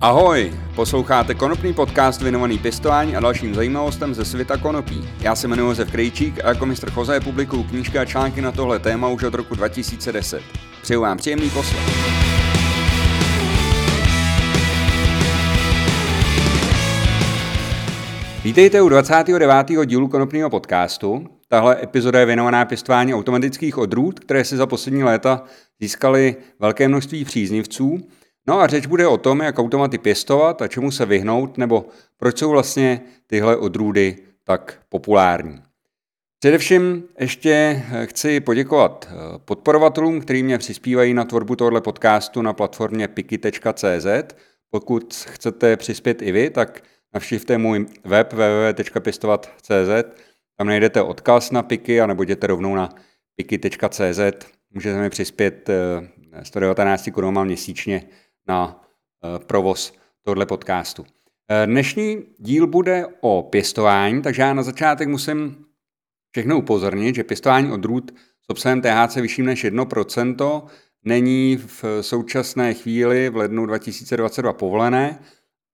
Ahoj, 0.00 0.52
posloucháte 0.76 1.34
konopný 1.34 1.74
podcast 1.74 2.22
věnovaný 2.22 2.58
pěstování 2.58 3.16
a 3.16 3.20
dalším 3.20 3.54
zajímavostem 3.54 4.14
ze 4.14 4.24
světa 4.24 4.56
konopí. 4.56 5.08
Já 5.20 5.36
se 5.36 5.46
jmenuji 5.46 5.68
Josef 5.68 5.90
Krejčík 5.90 6.44
a 6.44 6.48
jako 6.48 6.66
mistr 6.66 6.90
Choze 6.90 7.20
publikuju 7.20 7.62
knížky 7.62 7.98
a 7.98 8.04
články 8.04 8.40
na 8.40 8.52
tohle 8.52 8.78
téma 8.78 9.08
už 9.08 9.22
od 9.22 9.34
roku 9.34 9.54
2010. 9.54 10.42
Přeju 10.82 11.00
vám 11.00 11.16
příjemný 11.16 11.50
poslech. 11.50 11.82
Vítejte 18.44 18.82
u 18.82 18.88
29. 18.88 19.86
dílu 19.86 20.08
konopního 20.08 20.50
podcastu. 20.50 21.26
Tahle 21.48 21.82
epizoda 21.82 22.20
je 22.20 22.26
věnovaná 22.26 22.64
pěstování 22.64 23.14
automatických 23.14 23.78
odrůd, 23.78 24.20
které 24.20 24.44
si 24.44 24.56
za 24.56 24.66
poslední 24.66 25.04
léta 25.04 25.42
získaly 25.80 26.36
velké 26.60 26.88
množství 26.88 27.24
příznivců 27.24 27.98
No 28.48 28.60
a 28.60 28.66
řeč 28.66 28.86
bude 28.86 29.06
o 29.06 29.16
tom, 29.16 29.40
jak 29.40 29.58
automaty 29.58 29.98
pěstovat 29.98 30.62
a 30.62 30.68
čemu 30.68 30.90
se 30.90 31.06
vyhnout, 31.06 31.58
nebo 31.58 31.86
proč 32.16 32.38
jsou 32.38 32.50
vlastně 32.50 33.00
tyhle 33.26 33.56
odrůdy 33.56 34.16
tak 34.44 34.78
populární. 34.88 35.62
Především 36.38 37.04
ještě 37.20 37.82
chci 38.04 38.40
poděkovat 38.40 39.08
eh, 39.10 39.38
podporovatelům, 39.44 40.20
kteří 40.20 40.42
mě 40.42 40.58
přispívají 40.58 41.14
na 41.14 41.24
tvorbu 41.24 41.56
tohoto 41.56 41.80
podcastu 41.80 42.42
na 42.42 42.52
platformě 42.52 43.08
piki.cz. 43.08 44.34
Pokud 44.70 45.14
chcete 45.14 45.76
přispět 45.76 46.22
i 46.22 46.32
vy, 46.32 46.50
tak 46.50 46.80
navštivte 47.14 47.58
můj 47.58 47.86
web 48.04 48.32
www.pěstovat.cz. 48.32 50.20
Tam 50.56 50.66
najdete 50.66 51.02
odkaz 51.02 51.50
na 51.50 51.62
Piki 51.62 52.00
a 52.00 52.06
nebo 52.06 52.22
jděte 52.22 52.46
rovnou 52.46 52.74
na 52.74 52.88
piki.cz. 53.36 54.20
Můžete 54.70 55.00
mi 55.00 55.10
přispět 55.10 55.70
119 56.42 57.08
eh, 57.08 57.10
korun 57.10 57.44
měsíčně 57.44 58.08
na 58.48 58.82
eh, 59.24 59.38
provoz 59.38 59.92
tohle 60.22 60.46
podcastu. 60.46 61.06
Eh, 61.50 61.66
dnešní 61.66 62.22
díl 62.38 62.66
bude 62.66 63.06
o 63.20 63.42
pěstování, 63.42 64.22
takže 64.22 64.42
já 64.42 64.54
na 64.54 64.62
začátek 64.62 65.08
musím 65.08 65.64
všechno 66.30 66.58
upozornit, 66.58 67.14
že 67.14 67.24
pěstování 67.24 67.72
odrůd 67.72 68.10
s 68.42 68.50
obsahem 68.50 68.80
THC 68.80 69.16
vyšším 69.16 69.46
než 69.46 69.64
1% 69.64 70.66
není 71.04 71.56
v 71.56 71.84
současné 72.00 72.74
chvíli 72.74 73.28
v 73.28 73.36
lednu 73.36 73.66
2022 73.66 74.52
povolené, 74.52 75.18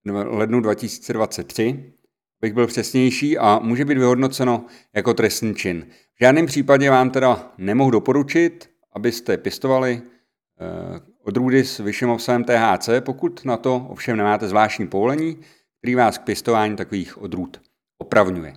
v 0.05 0.37
lednu 0.37 0.59
2023, 0.59 1.93
bych 2.41 2.53
byl 2.53 2.67
přesnější, 2.67 3.37
a 3.37 3.59
může 3.59 3.85
být 3.85 3.97
vyhodnoceno 3.97 4.65
jako 4.95 5.13
trestný 5.13 5.55
čin. 5.55 5.87
V 6.15 6.23
žádném 6.23 6.45
případě 6.45 6.89
vám 6.89 7.09
teda 7.09 7.53
nemohu 7.57 7.91
doporučit, 7.91 8.69
abyste 8.93 9.37
pěstovali 9.37 10.01
eh, 10.01 11.14
odrůdy 11.25 11.65
s 11.65 11.79
vyšším 11.79 12.09
obsahem 12.09 12.43
THC, 12.43 12.89
pokud 12.99 13.45
na 13.45 13.57
to 13.57 13.87
ovšem 13.89 14.17
nemáte 14.17 14.47
zvláštní 14.47 14.87
povolení, 14.87 15.37
který 15.81 15.95
vás 15.95 16.17
k 16.17 16.23
pěstování 16.23 16.75
takových 16.75 17.21
odrůd 17.21 17.61
opravňuje. 17.97 18.53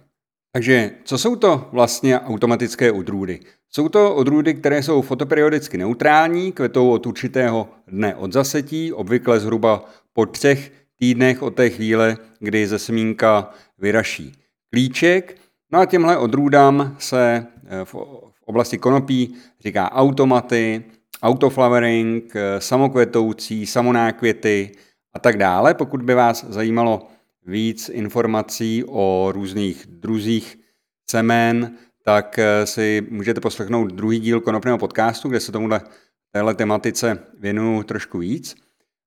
Takže 0.53 0.91
co 1.05 1.19
jsou 1.19 1.37
to 1.37 1.69
vlastně 1.73 2.21
automatické 2.21 2.93
odrůdy? 2.93 3.41
Jsou 3.71 3.89
to 3.89 4.15
odrůdy, 4.15 4.55
které 4.55 4.83
jsou 4.83 5.03
fotoperiodicky 5.03 5.79
neutrální, 5.79 6.53
kvetou 6.53 6.91
od 6.91 7.07
určitého 7.07 7.69
dne 7.87 8.15
od 8.15 8.33
zasetí, 8.33 8.93
obvykle 8.93 9.41
zhruba 9.41 9.85
po 10.13 10.27
třech 10.27 10.73
týdnech 10.99 11.43
od 11.43 11.55
té 11.55 11.71
chvíle, 11.71 12.17
kdy 12.41 12.67
ze 12.67 12.79
semínka 12.79 13.51
vyraší 13.79 14.33
klíček. 14.71 15.37
No 15.73 15.79
a 15.79 15.87
těmhle 15.87 16.17
odrůdám 16.17 16.97
se 16.99 17.47
eh, 17.67 17.85
v 17.85 17.95
oblasti 18.45 18.79
konopí 18.79 19.35
říká 19.61 19.93
automaty, 19.93 20.85
autoflowering, 21.23 22.37
eh, 22.37 22.61
samokvetoucí, 22.61 23.67
samonákvěty 23.67 24.73
a 25.13 25.19
tak 25.19 25.37
dále. 25.37 25.75
Pokud 25.75 26.03
by 26.03 26.15
vás 26.15 26.45
zajímalo 26.49 27.09
víc 27.47 27.89
informací 27.89 28.85
o 28.89 29.29
různých 29.33 29.87
druzích 29.87 30.59
semen, 31.11 31.77
tak 32.05 32.39
eh, 32.39 32.67
si 32.67 33.07
můžete 33.11 33.41
poslechnout 33.41 33.93
druhý 33.93 34.21
díl 34.21 34.41
konopného 34.41 34.79
podcastu, 34.79 35.29
kde 35.29 35.41
se 35.41 35.53
tomuhle 35.53 35.81
téhle 36.33 36.55
tematice 36.55 37.19
věnuju 37.39 37.83
trošku 37.83 38.19
víc. 38.19 38.55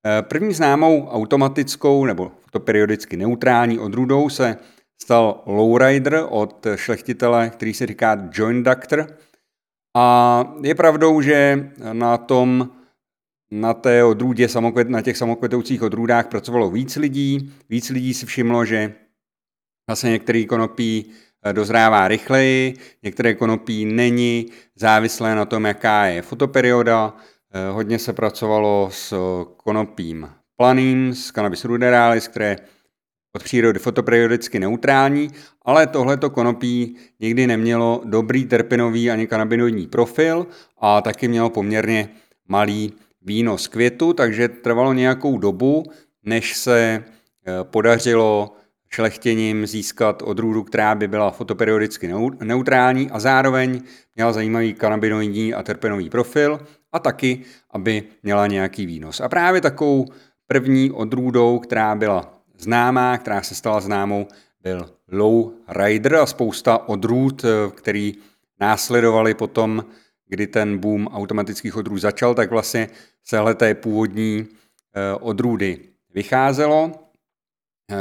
Eh, 0.05 0.21
první 0.21 0.53
známou 0.53 1.07
automatickou 1.07 2.05
nebo 2.05 2.31
to 2.51 2.59
periodicky 2.59 3.17
neutrální 3.17 3.79
odrůdou 3.79 4.29
se 4.29 4.57
stal 5.01 5.43
lowrider 5.45 6.25
od 6.29 6.67
šlechtitele, 6.75 7.49
který 7.49 7.73
se 7.73 7.87
říká 7.87 8.29
joint 8.31 8.65
doctor– 8.65 9.07
a 9.97 10.45
je 10.63 10.75
pravdou, 10.75 11.21
že 11.21 11.69
na 11.93 12.17
tom, 12.17 12.69
na 13.51 13.73
té 13.73 14.03
odrůdě, 14.03 14.47
na 14.87 15.01
těch 15.01 15.17
samokvetoucích 15.17 15.81
odrůdách 15.81 16.27
pracovalo 16.27 16.69
víc 16.69 16.95
lidí. 16.95 17.53
Víc 17.69 17.89
lidí 17.89 18.13
si 18.13 18.25
všimlo, 18.25 18.65
že 18.65 18.93
vlastně 19.87 20.09
některý 20.09 20.45
konopí 20.45 21.11
eh, 21.45 21.53
dozrává 21.53 22.07
rychleji, 22.07 22.73
některé 23.03 23.33
konopí 23.33 23.85
není 23.85 24.45
závislé 24.75 25.35
na 25.35 25.45
tom, 25.45 25.65
jaká 25.65 26.05
je 26.05 26.21
fotoperioda. 26.21 27.13
Eh, 27.53 27.71
hodně 27.71 27.99
se 27.99 28.13
pracovalo 28.13 28.89
s 28.91 29.13
konopím 29.57 30.29
planým, 30.55 31.13
s 31.13 31.31
cannabis 31.31 31.65
ruderalis, 31.65 32.27
které 32.27 32.57
od 33.35 33.43
přírody 33.43 33.79
fotoperiodicky 33.79 34.59
neutrální, 34.59 35.31
ale 35.65 35.87
tohleto 35.87 36.29
konopí 36.29 36.95
nikdy 37.19 37.47
nemělo 37.47 38.01
dobrý 38.05 38.45
terpenový 38.45 39.11
ani 39.11 39.27
kanabinoidní 39.27 39.87
profil 39.87 40.47
a 40.77 41.01
taky 41.01 41.27
mělo 41.27 41.49
poměrně 41.49 42.09
malý 42.47 42.93
výnos 43.21 43.67
květu, 43.67 44.13
takže 44.13 44.47
trvalo 44.47 44.93
nějakou 44.93 45.37
dobu, 45.37 45.83
než 46.23 46.57
se 46.57 46.79
e, 46.81 47.03
podařilo 47.63 48.55
šlechtěním 48.89 49.67
získat 49.67 50.21
odrůdu, 50.21 50.63
která 50.63 50.95
by 50.95 51.07
byla 51.07 51.31
fotoperiodicky 51.31 52.13
neutrální 52.43 53.11
a 53.11 53.19
zároveň 53.19 53.81
měla 54.15 54.33
zajímavý 54.33 54.73
kanabinoidní 54.73 55.53
a 55.53 55.63
terpenový 55.63 56.09
profil 56.09 56.59
a 56.91 56.99
taky, 56.99 57.41
aby 57.71 58.03
měla 58.23 58.47
nějaký 58.47 58.85
výnos. 58.85 59.21
A 59.21 59.29
právě 59.29 59.61
takovou 59.61 60.05
první 60.47 60.91
odrůdou, 60.91 61.59
která 61.59 61.95
byla 61.95 62.40
známá, 62.61 63.17
která 63.17 63.41
se 63.41 63.55
stala 63.55 63.81
známou, 63.81 64.27
byl 64.61 64.89
Low 65.11 65.51
Rider 65.67 66.15
a 66.15 66.25
spousta 66.25 66.89
odrůd, 66.89 67.45
eh, 67.45 67.71
který 67.71 68.13
následovali 68.59 69.33
potom, 69.33 69.85
kdy 70.27 70.47
ten 70.47 70.77
boom 70.77 71.07
automatických 71.07 71.75
odrůd 71.75 71.97
začal, 71.97 72.35
tak 72.35 72.51
vlastně 72.51 72.89
z 73.23 73.55
té 73.55 73.75
původní 73.75 74.47
eh, 74.95 75.15
odrůdy 75.19 75.79
vycházelo. 76.13 76.91
Eh, 77.91 77.95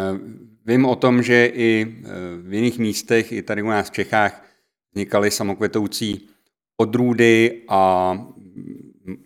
vím 0.67 0.85
o 0.85 0.97
tom, 0.97 1.23
že 1.23 1.47
i 1.47 1.97
v 2.43 2.55
jiných 2.55 2.79
místech, 2.79 3.33
i 3.33 3.43
tady 3.43 3.63
u 3.63 3.69
nás 3.69 3.89
v 3.89 3.93
Čechách, 3.93 4.45
vznikaly 4.93 5.31
samokvetoucí 5.31 6.29
odrůdy 6.77 7.63
a 7.69 8.13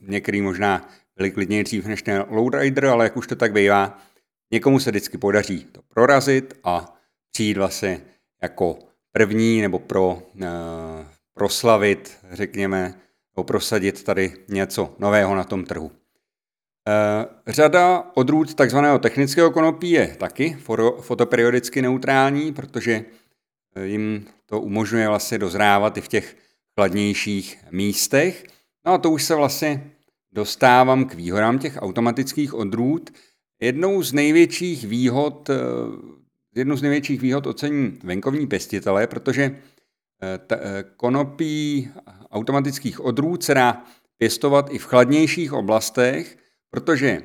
některý 0.01 0.41
možná 0.41 0.89
byli 1.17 1.31
klidněji 1.31 1.65
dřív 1.65 1.87
než 1.87 2.03
ten 2.03 2.25
lowrider, 2.29 2.87
ale 2.87 3.05
jak 3.05 3.17
už 3.17 3.27
to 3.27 3.37
tak 3.37 3.53
bývá, 3.53 3.99
Někomu 4.51 4.81
se 4.81 4.91
vždycky 4.91 5.19
podaří 5.19 5.67
to 5.73 5.83
prorazit 5.83 6.55
a 6.65 6.99
přijít 7.33 7.57
vlastně 7.57 8.01
jako 8.43 8.79
první 9.13 9.63
nebo 9.63 9.79
pro, 9.79 10.15
uh, 10.15 10.43
proslavit, 11.35 12.17
řekněme, 12.31 12.95
nebo 13.37 13.45
prosadit 13.45 14.03
tady 14.03 14.33
něco 14.49 14.95
nového 14.99 15.35
na 15.35 15.45
tom 15.45 15.65
trhu. 15.65 15.87
Uh, 15.87 15.93
řada 17.47 18.11
odrůd 18.15 18.55
takzvaného 18.55 18.99
technického 18.99 19.51
konopí 19.51 19.91
je 19.91 20.17
taky 20.19 20.59
fotoperiodicky 21.01 21.83
neutrální, 21.83 22.53
protože 22.53 23.05
eh, 23.77 23.87
jim 23.87 24.27
to 24.47 24.61
umožňuje 24.61 25.09
vlastně 25.09 25.39
dozrávat 25.39 25.97
i 25.97 26.01
v 26.01 26.09
těch 26.09 26.37
chladnějších 26.75 27.65
místech. 27.71 28.47
No 28.87 28.93
a 28.93 28.99
to 28.99 29.11
už 29.11 29.23
se 29.25 29.35
vlastně 29.35 29.91
dostávám 30.33 31.05
k 31.05 31.15
výhodám 31.15 31.59
těch 31.59 31.77
automatických 31.79 32.55
odrůd, 32.55 33.11
Jednou 33.65 34.03
z 34.03 34.13
největších 34.13 34.85
výhod, 34.85 35.51
eh, 35.51 35.55
jednou 36.55 36.77
z 36.77 36.83
největších 36.83 37.21
výhod 37.21 37.47
ocení 37.47 37.99
venkovní 38.03 38.47
pěstitele, 38.47 39.07
protože 39.07 39.43
eh, 40.23 40.39
eh, 40.53 40.85
konopí 40.97 41.89
automatických 42.31 43.01
odrůd 43.01 43.45
se 43.45 43.55
dá 43.55 43.85
pěstovat 44.19 44.69
i 44.71 44.79
v 44.79 44.85
chladnějších 44.85 45.53
oblastech, 45.53 46.39
protože 46.71 47.23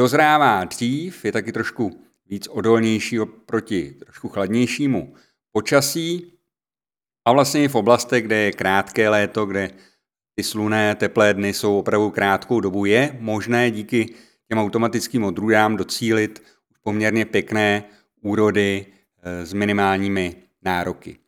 dozrává 0.00 0.64
dřív, 0.64 1.24
je 1.24 1.32
taky 1.32 1.52
trošku 1.52 2.04
víc 2.26 2.48
odolnější 2.48 3.20
oproti 3.20 3.94
trošku 4.04 4.28
chladnějšímu 4.28 5.14
počasí 5.52 6.32
a 7.24 7.32
vlastně 7.32 7.64
i 7.64 7.68
v 7.68 7.74
oblastech, 7.74 8.24
kde 8.24 8.36
je 8.36 8.52
krátké 8.52 9.08
léto, 9.08 9.46
kde 9.46 9.70
ty 10.34 10.42
sluné 10.42 10.94
teplé 10.94 11.34
dny 11.34 11.52
jsou 11.54 11.78
opravdu 11.78 12.10
krátkou 12.10 12.60
dobu, 12.60 12.84
je 12.84 13.16
možné 13.20 13.70
díky 13.70 14.14
těm 14.48 14.58
automatickým 14.58 15.24
odrůdám 15.24 15.76
docílit 15.76 16.42
poměrně 16.82 17.24
pěkné 17.24 17.84
úrody 18.20 18.86
eh, 19.22 19.46
s 19.46 19.52
minimálními 19.52 20.36
nároky. 20.62 21.18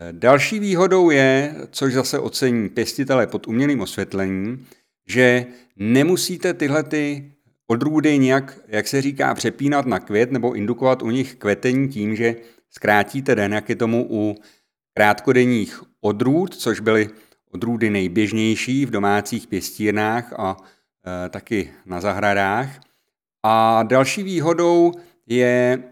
Eh, 0.00 0.12
další 0.12 0.58
výhodou 0.58 1.10
je, 1.10 1.54
což 1.70 1.92
zase 1.92 2.18
ocení 2.18 2.68
pěstitele 2.68 3.26
pod 3.26 3.46
umělým 3.46 3.80
osvětlením, 3.80 4.66
že 5.06 5.46
nemusíte 5.76 6.54
tyhle 6.54 6.82
ty 6.82 7.32
odrůdy 7.66 8.18
nějak, 8.18 8.58
jak 8.68 8.88
se 8.88 9.02
říká, 9.02 9.34
přepínat 9.34 9.86
na 9.86 9.98
květ 9.98 10.32
nebo 10.32 10.54
indukovat 10.54 11.02
u 11.02 11.10
nich 11.10 11.34
kvetení 11.34 11.88
tím, 11.88 12.16
že 12.16 12.36
zkrátíte 12.70 13.34
den, 13.34 13.52
jak 13.52 13.68
je 13.68 13.76
tomu 13.76 14.06
u 14.10 14.34
krátkodenních 14.94 15.82
odrůd, 16.00 16.54
což 16.54 16.80
byly 16.80 17.10
odrůdy 17.50 17.90
nejběžnější 17.90 18.86
v 18.86 18.90
domácích 18.90 19.46
pěstírnách 19.46 20.32
a 20.38 20.56
taky 21.30 21.72
na 21.86 22.00
zahradách. 22.00 22.80
A 23.42 23.82
další 23.82 24.22
výhodou 24.22 24.92
je 25.26 25.82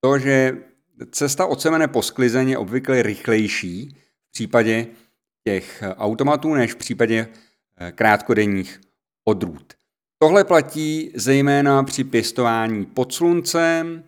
to, 0.00 0.18
že 0.18 0.56
cesta 1.10 1.46
od 1.46 1.60
semene 1.60 1.88
po 1.88 2.02
sklizeň 2.02 2.48
je 2.48 2.58
obvykle 2.58 3.02
rychlejší 3.02 3.96
v 4.28 4.32
případě 4.32 4.86
těch 5.44 5.82
automatů 5.96 6.54
než 6.54 6.72
v 6.72 6.76
případě 6.76 7.28
e, 7.76 7.92
krátkodenních 7.92 8.80
odrůd. 9.24 9.74
Tohle 10.18 10.44
platí 10.44 11.12
zejména 11.14 11.82
při 11.82 12.04
pěstování 12.04 12.86
pod 12.86 13.12
sluncem, 13.12 14.04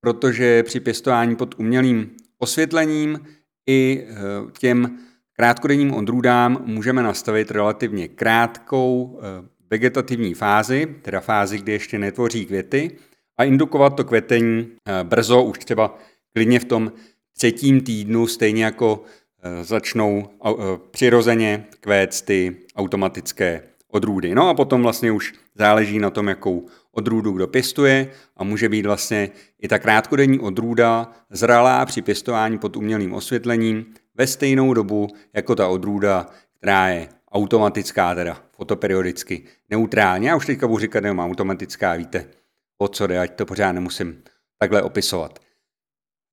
protože 0.00 0.62
při 0.62 0.80
pěstování 0.80 1.36
pod 1.36 1.54
umělým 1.58 2.10
osvětlením 2.38 3.26
i 3.68 4.06
e, 4.08 4.14
těm 4.58 4.98
krátkodenním 5.32 5.94
odrůdám 5.94 6.62
můžeme 6.66 7.02
nastavit 7.02 7.50
relativně 7.50 8.08
krátkou 8.08 9.20
vegetativní 9.72 10.34
fázi, 10.34 10.86
teda 11.02 11.20
fázi, 11.20 11.58
kdy 11.58 11.72
ještě 11.72 11.98
netvoří 11.98 12.46
květy, 12.46 12.90
a 13.38 13.44
indukovat 13.44 13.96
to 13.96 14.04
kvetení 14.04 14.68
e, 14.88 15.04
brzo, 15.04 15.42
už 15.42 15.58
třeba 15.58 15.98
klidně 16.32 16.58
v 16.60 16.64
tom 16.64 16.92
třetím 17.36 17.80
týdnu, 17.80 18.26
stejně 18.26 18.64
jako 18.64 19.04
začnou 19.62 20.28
přirozeně 20.90 21.66
kvést 21.80 22.26
ty 22.26 22.56
automatické 22.76 23.62
odrůdy. 23.88 24.34
No 24.34 24.48
a 24.48 24.54
potom 24.54 24.82
vlastně 24.82 25.12
už 25.12 25.34
záleží 25.54 25.98
na 25.98 26.10
tom, 26.10 26.28
jakou 26.28 26.66
odrůdu 26.92 27.32
kdo 27.32 27.46
pěstuje 27.46 28.10
a 28.36 28.44
může 28.44 28.68
být 28.68 28.86
vlastně 28.86 29.30
i 29.62 29.68
ta 29.68 29.78
krátkodenní 29.78 30.38
odrůda 30.38 31.12
zralá 31.30 31.86
při 31.86 32.02
pěstování 32.02 32.58
pod 32.58 32.76
umělým 32.76 33.14
osvětlením 33.14 33.86
ve 34.14 34.26
stejnou 34.26 34.74
dobu 34.74 35.08
jako 35.34 35.54
ta 35.54 35.68
odrůda, 35.68 36.26
která 36.58 36.88
je 36.88 37.08
automatická, 37.32 38.14
teda 38.14 38.42
fotoperiodicky 38.52 39.42
neutrální. 39.70 40.26
Já 40.26 40.36
už 40.36 40.46
teďka 40.46 40.68
budu 40.68 40.78
říkat 40.78 41.04
jenom 41.04 41.18
automatická, 41.18 41.94
víte, 41.94 42.26
o 42.78 42.88
co 42.88 43.06
jde, 43.06 43.18
ať 43.18 43.34
to 43.34 43.46
pořád 43.46 43.72
nemusím 43.72 44.22
takhle 44.58 44.82
opisovat. 44.82 45.38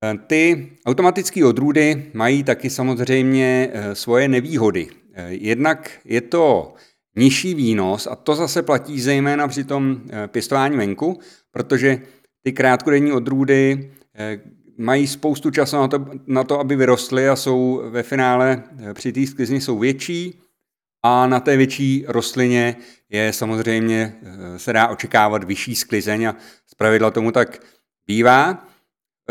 E, 0.04 0.18
ty 0.18 0.72
automatické 0.86 1.46
odrůdy 1.46 2.12
mají 2.14 2.44
taky 2.44 2.70
samozřejmě 2.70 3.70
e, 3.74 3.96
svoje 3.96 4.28
nevýhody. 4.28 4.88
E, 5.14 5.34
jednak 5.34 5.92
je 6.06 6.22
to 6.22 6.76
nižší 7.20 7.54
výnos 7.54 8.08
a 8.08 8.16
to 8.16 8.36
zase 8.36 8.64
platí 8.64 9.02
zejména 9.02 9.48
při 9.48 9.64
tom 9.64 10.02
eh, 10.10 10.28
pěstování 10.28 10.78
venku, 10.78 11.20
protože 11.52 12.02
ty 12.44 12.52
krátkodenní 12.52 13.12
odrůdy 13.12 13.92
eh, 14.16 14.40
mají 14.78 15.08
spoustu 15.08 15.52
času 15.52 15.76
na 15.76 15.88
to, 15.88 16.06
na 16.28 16.44
to, 16.44 16.60
aby 16.60 16.76
vyrostly 16.76 17.30
a 17.30 17.36
jsou 17.36 17.82
ve 17.90 18.04
finále 18.04 18.64
eh, 18.80 18.94
při 18.94 19.12
té 19.12 19.28
sklizni 19.28 19.62
jsou 19.62 19.80
větší 19.80 20.40
a 21.04 21.28
na 21.28 21.40
té 21.40 21.58
větší 21.58 22.06
rostlině 22.08 22.76
je 23.10 23.34
samozřejmě, 23.34 24.16
se 24.58 24.74
dá 24.74 24.88
očekávat 24.88 25.44
vyšší 25.44 25.76
sklizeň 25.76 26.26
a 26.26 26.36
zpravidla 26.68 27.12
tomu 27.12 27.32
tak 27.32 27.60
bývá. 28.08 28.68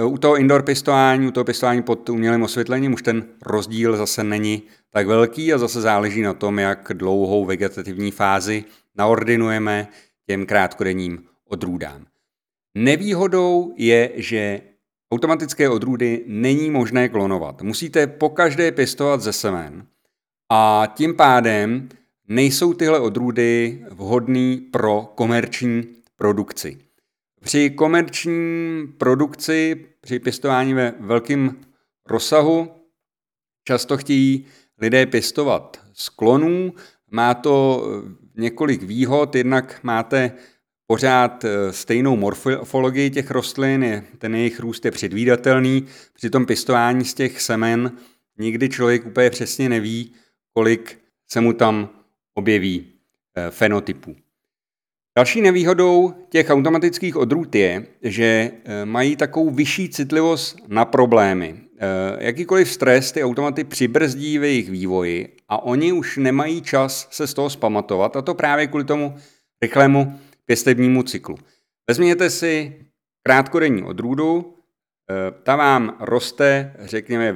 U 0.05 0.19
toho 0.19 0.37
indoor 0.37 0.62
pěstování, 0.62 1.29
u 1.29 1.31
toho 1.31 1.44
pěstování 1.44 1.82
pod 1.82 2.09
umělým 2.09 2.43
osvětlením 2.43 2.93
už 2.93 3.03
ten 3.03 3.25
rozdíl 3.47 3.97
zase 3.97 4.25
není 4.25 4.62
tak 4.91 5.06
velký 5.06 5.53
a 5.53 5.59
zase 5.59 5.81
záleží 5.81 6.23
na 6.23 6.35
tom, 6.35 6.59
jak 6.59 6.93
dlouhou 6.94 7.44
vegetativní 7.44 8.11
fázi 8.11 8.64
naordinujeme 8.97 9.88
těm 10.26 10.47
krátkodenním 10.47 11.25
odrůdám. 11.44 12.06
Nevýhodou 12.75 13.75
je, 13.76 14.12
že 14.14 14.61
automatické 15.12 15.69
odrůdy 15.69 16.25
není 16.26 16.71
možné 16.71 17.09
klonovat. 17.09 17.62
Musíte 17.62 18.06
po 18.06 18.29
každé 18.29 18.73
pěstovat 18.73 19.21
ze 19.21 19.32
semen 19.32 19.87
a 20.50 20.93
tím 20.97 21.15
pádem 21.15 21.89
nejsou 22.29 22.75
tyhle 22.75 23.00
odrůdy 23.00 23.79
vhodné 23.91 24.56
pro 24.71 25.12
komerční 25.15 25.83
produkci. 26.17 26.79
Při 27.41 27.71
komerční 27.71 28.87
produkci, 28.99 29.87
při 30.00 30.19
pěstování 30.19 30.75
ve 30.75 30.95
velkém 31.00 31.61
rozsahu, 32.06 32.69
často 33.65 33.97
chtějí 33.97 34.47
lidé 34.79 35.06
pěstovat 35.06 35.81
z 35.93 36.09
klonů. 36.09 36.73
Má 37.11 37.35
to 37.35 37.85
eh, 37.87 38.12
několik 38.37 38.83
výhod, 38.83 39.35
jednak 39.35 39.81
máte 39.83 40.33
pořád 40.87 41.45
eh, 41.45 41.73
stejnou 41.73 42.17
morfologii 42.17 43.11
těch 43.11 43.31
rostlin, 43.31 43.83
je, 43.83 44.05
ten 44.19 44.35
jejich 44.35 44.61
růst 44.61 44.85
je 44.85 44.91
předvídatelný, 44.91 45.87
při 46.15 46.31
tom 46.31 46.47
pěstování 46.47 47.05
z 47.05 47.15
těch 47.15 47.41
semen 47.43 47.93
nikdy 48.39 48.69
člověk 48.69 49.06
úplně 49.06 49.31
přesně 49.31 49.69
neví, 49.69 50.15
kolik 50.59 50.99
se 51.31 51.41
mu 51.41 51.53
tam 51.53 51.89
objeví 52.35 52.87
eh, 53.37 53.51
fenotypů. 53.51 54.17
Další 55.19 55.41
nevýhodou 55.41 56.15
těch 56.29 56.51
automatických 56.51 57.17
odrůd 57.17 57.55
je, 57.55 57.87
že 58.03 58.51
mají 58.85 59.17
takovou 59.17 59.51
vyšší 59.51 59.89
citlivost 59.89 60.59
na 60.69 60.85
problémy. 60.85 61.61
Eh, 61.79 62.25
jakýkoliv 62.25 62.71
stres 62.71 63.13
ty 63.13 63.25
automaty 63.25 63.65
přibrzdí 63.65 64.39
v 64.39 64.45
jejich 64.45 64.71
vývoji 64.71 65.37
a 65.49 65.63
oni 65.63 65.93
už 65.93 66.17
nemají 66.17 66.63
čas 66.63 67.09
se 67.11 67.27
z 67.27 67.35
toho 67.35 67.51
spamatovat 67.51 68.17
a 68.17 68.23
to 68.23 68.35
právě 68.35 68.67
kvůli 68.67 68.85
tomu 68.85 69.15
rychlému 69.63 70.19
pěstebnímu 70.47 71.03
cyklu. 71.03 71.39
Vezměte 71.89 72.31
si 72.31 72.77
krátkodenní 73.23 73.83
odrůdu, 73.83 74.55
eh, 75.11 75.15
ta 75.43 75.57
vám 75.57 75.97
roste, 76.01 76.75
řekněme, 76.79 77.33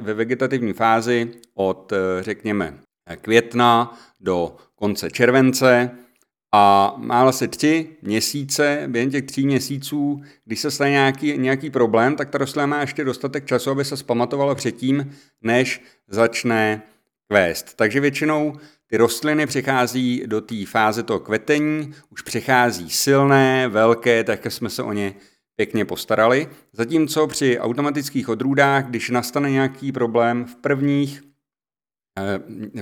ve 0.00 0.14
vegetativní 0.14 0.72
fázi 0.72 1.30
od, 1.58 1.92
eh, 1.92 2.22
řekněme, 2.22 2.78
května 3.20 3.98
do 4.20 4.56
konce 4.74 5.10
července, 5.10 5.90
a 6.58 6.94
má 6.96 7.32
se 7.32 7.48
tři 7.48 7.88
měsíce, 8.02 8.84
během 8.86 9.10
těch 9.10 9.24
tří 9.24 9.46
měsíců, 9.46 10.22
když 10.44 10.60
se 10.60 10.70
stane 10.70 10.90
nějaký, 10.90 11.38
nějaký 11.38 11.70
problém, 11.70 12.16
tak 12.16 12.30
ta 12.30 12.38
rostlina 12.38 12.66
má 12.66 12.80
ještě 12.80 13.04
dostatek 13.04 13.46
času, 13.46 13.70
aby 13.70 13.84
se 13.84 13.96
zpamatovala 13.96 14.54
předtím, 14.54 15.12
než 15.42 15.82
začne 16.08 16.82
kvést. 17.28 17.74
Takže 17.74 18.00
většinou 18.00 18.52
ty 18.86 18.96
rostliny 18.96 19.46
přichází 19.46 20.22
do 20.26 20.40
té 20.40 20.66
fáze 20.66 21.02
toho 21.02 21.20
kvetení, 21.20 21.94
už 22.10 22.22
přichází 22.22 22.90
silné, 22.90 23.68
velké, 23.68 24.24
tak 24.24 24.46
jsme 24.46 24.70
se 24.70 24.82
o 24.82 24.92
ně 24.92 25.14
pěkně 25.56 25.84
postarali. 25.84 26.48
Zatímco 26.72 27.26
při 27.26 27.58
automatických 27.58 28.28
odrůdách, 28.28 28.86
když 28.86 29.10
nastane 29.10 29.50
nějaký 29.50 29.92
problém 29.92 30.44
v 30.44 30.56
prvních 30.56 31.25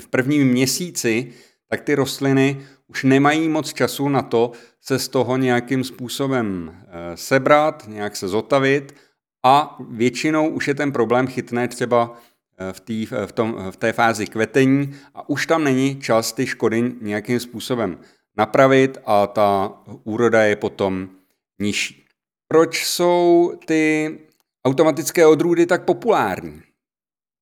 v 0.01 0.09
prvním 0.09 0.49
měsíci, 0.49 1.33
tak 1.69 1.81
ty 1.81 1.95
rostliny 1.95 2.61
už 2.87 3.05
nemají 3.05 3.49
moc 3.49 3.73
času 3.73 4.09
na 4.09 4.23
to 4.23 4.53
se 4.81 4.99
z 4.99 5.09
toho 5.09 5.37
nějakým 5.37 5.85
způsobem 5.85 6.75
eh, 6.75 7.17
sebrat, 7.17 7.85
nějak 7.89 8.17
se 8.17 8.29
zotavit 8.29 8.95
a 9.43 9.77
většinou 9.91 10.49
už 10.49 10.69
je 10.69 10.75
ten 10.75 10.93
problém 10.93 11.27
chytné 11.27 11.69
třeba 11.69 12.17
eh, 12.59 12.73
v, 12.73 12.81
tý, 12.81 13.07
v, 13.07 13.33
tom, 13.33 13.57
v 13.71 13.77
té 13.77 13.93
fázi 13.93 14.27
kvetení 14.27 14.95
a 15.15 15.29
už 15.29 15.47
tam 15.47 15.65
není 15.65 16.01
čas 16.01 16.33
ty 16.33 16.47
škody 16.47 16.93
nějakým 17.01 17.41
způsobem 17.41 17.99
napravit 18.37 18.99
a 19.07 19.27
ta 19.27 19.73
úroda 20.05 20.43
je 20.43 20.57
potom 20.57 21.09
nižší. 21.61 22.05
Proč 22.49 22.87
jsou 22.87 23.53
ty 23.67 24.19
automatické 24.65 25.27
odrůdy 25.27 25.67
tak 25.67 25.85
populární? 25.85 26.63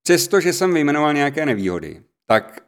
Přestože 0.03 0.53
jsem 0.53 0.73
vyjmenoval 0.73 1.13
nějaké 1.13 1.45
nevýhody, 1.45 2.01
tak 2.27 2.63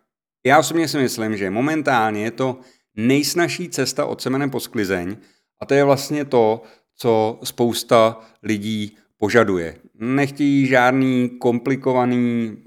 já 0.45 0.59
osobně 0.59 0.87
si 0.87 0.97
myslím, 0.97 1.37
že 1.37 1.49
momentálně 1.49 2.23
je 2.23 2.31
to 2.31 2.59
nejsnažší 2.95 3.69
cesta 3.69 4.05
od 4.05 4.21
semene 4.21 4.47
po 4.47 4.59
sklizeň 4.59 5.17
a 5.61 5.65
to 5.65 5.73
je 5.73 5.83
vlastně 5.83 6.25
to, 6.25 6.61
co 6.95 7.39
spousta 7.43 8.19
lidí 8.43 8.97
požaduje. 9.17 9.75
Nechtějí 9.99 10.67
žádný 10.67 11.29
komplikovaný, 11.29 12.57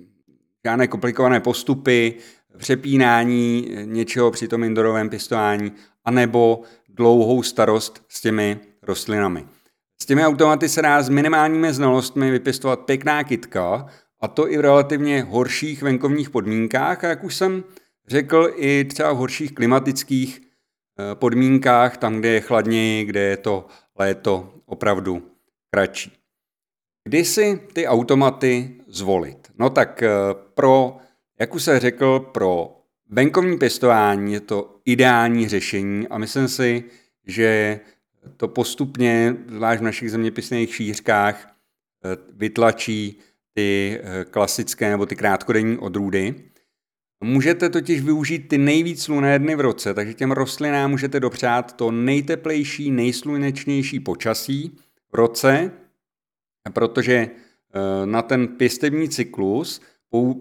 žádné 0.65 0.87
komplikované 0.87 1.41
postupy, 1.41 2.15
přepínání 2.59 3.69
něčeho 3.85 4.31
při 4.31 4.49
tom 4.49 4.65
indorovém 4.65 5.09
pěstování, 5.09 5.73
anebo 6.05 6.63
dlouhou 6.89 7.43
starost 7.43 8.05
s 8.09 8.21
těmi 8.21 8.61
rostlinami. 8.83 9.47
S 10.03 10.07
těmi 10.07 10.27
automaty 10.27 10.69
se 10.69 10.83
dá 10.83 11.03
s 11.03 11.09
minimálními 11.09 11.75
znalostmi 11.75 12.31
vypěstovat 12.31 12.81
pěkná 12.81 13.25
kytka, 13.25 13.87
a 14.21 14.29
to 14.29 14.53
i 14.53 14.59
v 14.59 14.61
relativně 14.61 15.23
horších 15.23 15.83
venkovních 15.83 16.31
podmínkách. 16.31 17.05
A 17.05 17.09
jak 17.09 17.25
už 17.25 17.35
jsem 17.35 17.65
řekl, 18.09 18.53
i 18.57 18.85
třeba 18.85 19.13
v 19.13 19.17
horších 19.17 19.55
klimatických 19.55 20.41
eh, 20.41 21.15
podmínkách, 21.15 21.97
tam, 21.97 22.19
kde 22.19 22.29
je 22.29 22.41
chladněji, 22.41 23.05
kde 23.05 23.21
je 23.21 23.37
to 23.37 23.67
léto 23.99 24.55
opravdu 24.67 25.31
kratší. 25.71 26.13
Kdy 27.05 27.25
si 27.25 27.61
ty 27.73 27.87
automaty 27.87 28.75
zvolit? 28.87 29.53
No 29.59 29.71
tak 29.71 30.03
eh, 30.03 30.11
pro, 30.55 30.97
jak 31.41 31.55
už 31.55 31.63
jsem 31.63 31.79
řekl, 31.79 32.21
pro 32.21 32.79
venkovní 33.09 33.59
pěstování 33.59 34.33
je 34.33 34.41
to 34.41 34.81
ideální 34.85 35.49
řešení 35.49 36.09
a 36.09 36.19
myslím 36.19 36.49
si, 36.49 36.85
že 37.27 37.81
to 38.37 38.49
postupně, 38.49 39.37
zvlášť 39.49 39.81
v 39.81 39.85
našich 39.85 40.11
zeměpisných 40.11 40.75
šířkách, 40.75 41.49
eh, 42.05 42.17
vytlačí 42.33 43.19
ty 43.59 44.00
eh, 44.03 44.25
klasické 44.25 44.91
nebo 44.91 45.07
ty 45.07 45.17
krátkodenní 45.17 45.79
odrůdy. 45.79 46.35
Můžete 47.25 47.69
totiž 47.69 48.00
využít 48.00 48.49
ty 48.49 48.59
nejvíc 48.59 49.03
slunné 49.03 49.38
dny 49.38 49.57
v 49.57 49.61
roce, 49.61 49.95
takže 49.95 50.15
těm 50.15 50.33
rostlinám 50.33 50.91
můžete 50.91 51.21
dopřát 51.21 51.77
to 51.77 51.91
nejteplejší, 51.91 52.91
nejslunečnější 52.91 54.00
počasí 54.00 54.79
v 55.12 55.15
roce, 55.15 55.71
protože 56.73 57.15
eh, 57.15 58.07
na 58.07 58.23
ten 58.23 58.49
pěstební 58.49 59.09
cyklus 59.09 59.81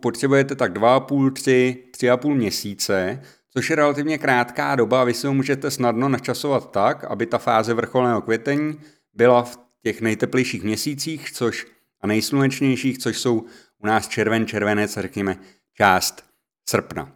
potřebujete 0.02 0.56
tak 0.56 0.74
2,5, 0.74 1.32
3, 1.32 1.84
3,5 1.98 2.36
měsíce, 2.36 3.22
což 3.50 3.70
je 3.70 3.76
relativně 3.76 4.18
krátká 4.18 4.76
doba 4.76 5.02
a 5.02 5.04
vy 5.04 5.14
si 5.14 5.28
ho 5.28 5.34
můžete 5.34 5.72
snadno 5.72 6.10
načasovat 6.10 6.72
tak, 6.72 7.04
aby 7.04 7.26
ta 7.26 7.38
fáze 7.38 7.74
vrcholného 7.74 8.22
květení 8.22 8.80
byla 9.14 9.44
v 9.44 9.58
těch 9.84 10.02
nejteplejších 10.02 10.64
měsících, 10.64 11.32
což 11.32 11.77
a 12.02 12.08
nejslunečnějších, 12.08 12.98
což 12.98 13.20
jsou 13.20 13.46
u 13.78 13.88
nás 13.88 14.08
červen, 14.08 14.46
červenec, 14.46 14.98
řekněme, 14.98 15.38
část 15.74 16.24
srpna. 16.70 17.12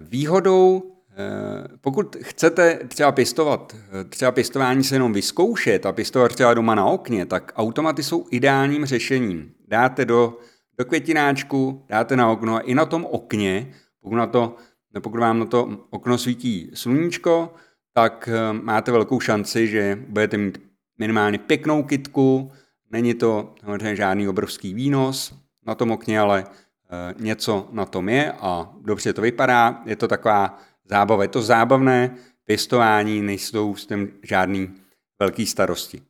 Výhodou, 0.00 0.82
eh, 1.10 1.68
pokud 1.80 2.16
chcete 2.20 2.80
třeba 2.88 3.12
pěstovat, 3.12 3.76
eh, 4.00 4.04
třeba 4.04 4.32
pěstování 4.32 4.84
se 4.84 4.94
jenom 4.94 5.12
vyzkoušet 5.12 5.86
a 5.86 5.92
pěstovat 5.92 6.34
třeba 6.34 6.54
doma 6.54 6.74
na 6.74 6.84
okně, 6.84 7.26
tak 7.26 7.52
automaty 7.56 8.02
jsou 8.02 8.26
ideálním 8.30 8.84
řešením. 8.86 9.52
Dáte 9.68 10.04
do, 10.04 10.38
do 10.78 10.84
květináčku, 10.84 11.84
dáte 11.88 12.16
na 12.16 12.30
okno 12.30 12.56
a 12.56 12.60
i 12.60 12.74
na 12.74 12.86
tom 12.86 13.04
okně, 13.10 13.74
pokud, 14.00 14.16
na 14.16 14.26
to, 14.26 14.56
pokud 15.02 15.20
vám 15.20 15.38
na 15.38 15.46
to 15.46 15.86
okno 15.90 16.18
svítí 16.18 16.70
sluníčko, 16.74 17.54
tak 17.94 18.28
eh, 18.32 18.52
máte 18.52 18.92
velkou 18.92 19.20
šanci, 19.20 19.68
že 19.68 19.98
budete 20.08 20.36
mít 20.36 20.58
minimálně 20.98 21.38
pěknou 21.38 21.82
kitku, 21.82 22.52
není 22.90 23.14
to 23.14 23.54
samozřejmě 23.60 23.96
žádný 23.96 24.28
obrovský 24.28 24.74
výnos 24.74 25.34
na 25.66 25.74
tom 25.74 25.90
okně, 25.90 26.20
ale 26.20 26.44
Eh, 26.90 27.14
něco 27.18 27.68
na 27.72 27.86
tom 27.86 28.08
je 28.08 28.32
a 28.32 28.74
dobře 28.80 29.12
to 29.12 29.22
vypadá, 29.22 29.82
je 29.86 29.96
to 29.96 30.08
taková 30.08 30.58
zábava, 30.84 31.22
je 31.22 31.28
to 31.28 31.42
zábavné 31.42 32.16
pěstování, 32.44 33.22
nejsou 33.22 33.76
s 33.76 33.86
tím 33.86 34.12
žádný 34.22 34.74
velký 35.18 35.46
starosti. 35.46 36.02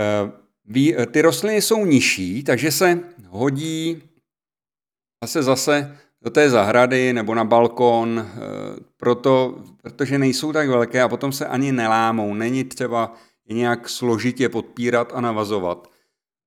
Eh, 0.00 1.06
ty 1.06 1.22
rostliny 1.22 1.62
jsou 1.62 1.86
nižší, 1.86 2.42
takže 2.42 2.70
se 2.70 3.00
hodí 3.28 4.02
zase 5.24 5.42
zase 5.42 5.98
do 6.22 6.30
té 6.30 6.50
zahrady 6.50 7.12
nebo 7.12 7.34
na 7.34 7.44
balkon, 7.44 8.26
eh, 8.26 8.36
proto, 8.96 9.62
protože 9.82 10.18
nejsou 10.18 10.52
tak 10.52 10.68
velké 10.68 11.02
a 11.02 11.08
potom 11.08 11.32
se 11.32 11.46
ani 11.46 11.72
nelámou. 11.72 12.34
Není 12.34 12.64
třeba 12.64 13.14
je 13.48 13.56
nějak 13.56 13.88
složitě 13.88 14.48
podpírat 14.48 15.12
a 15.14 15.20
navazovat. 15.20 15.90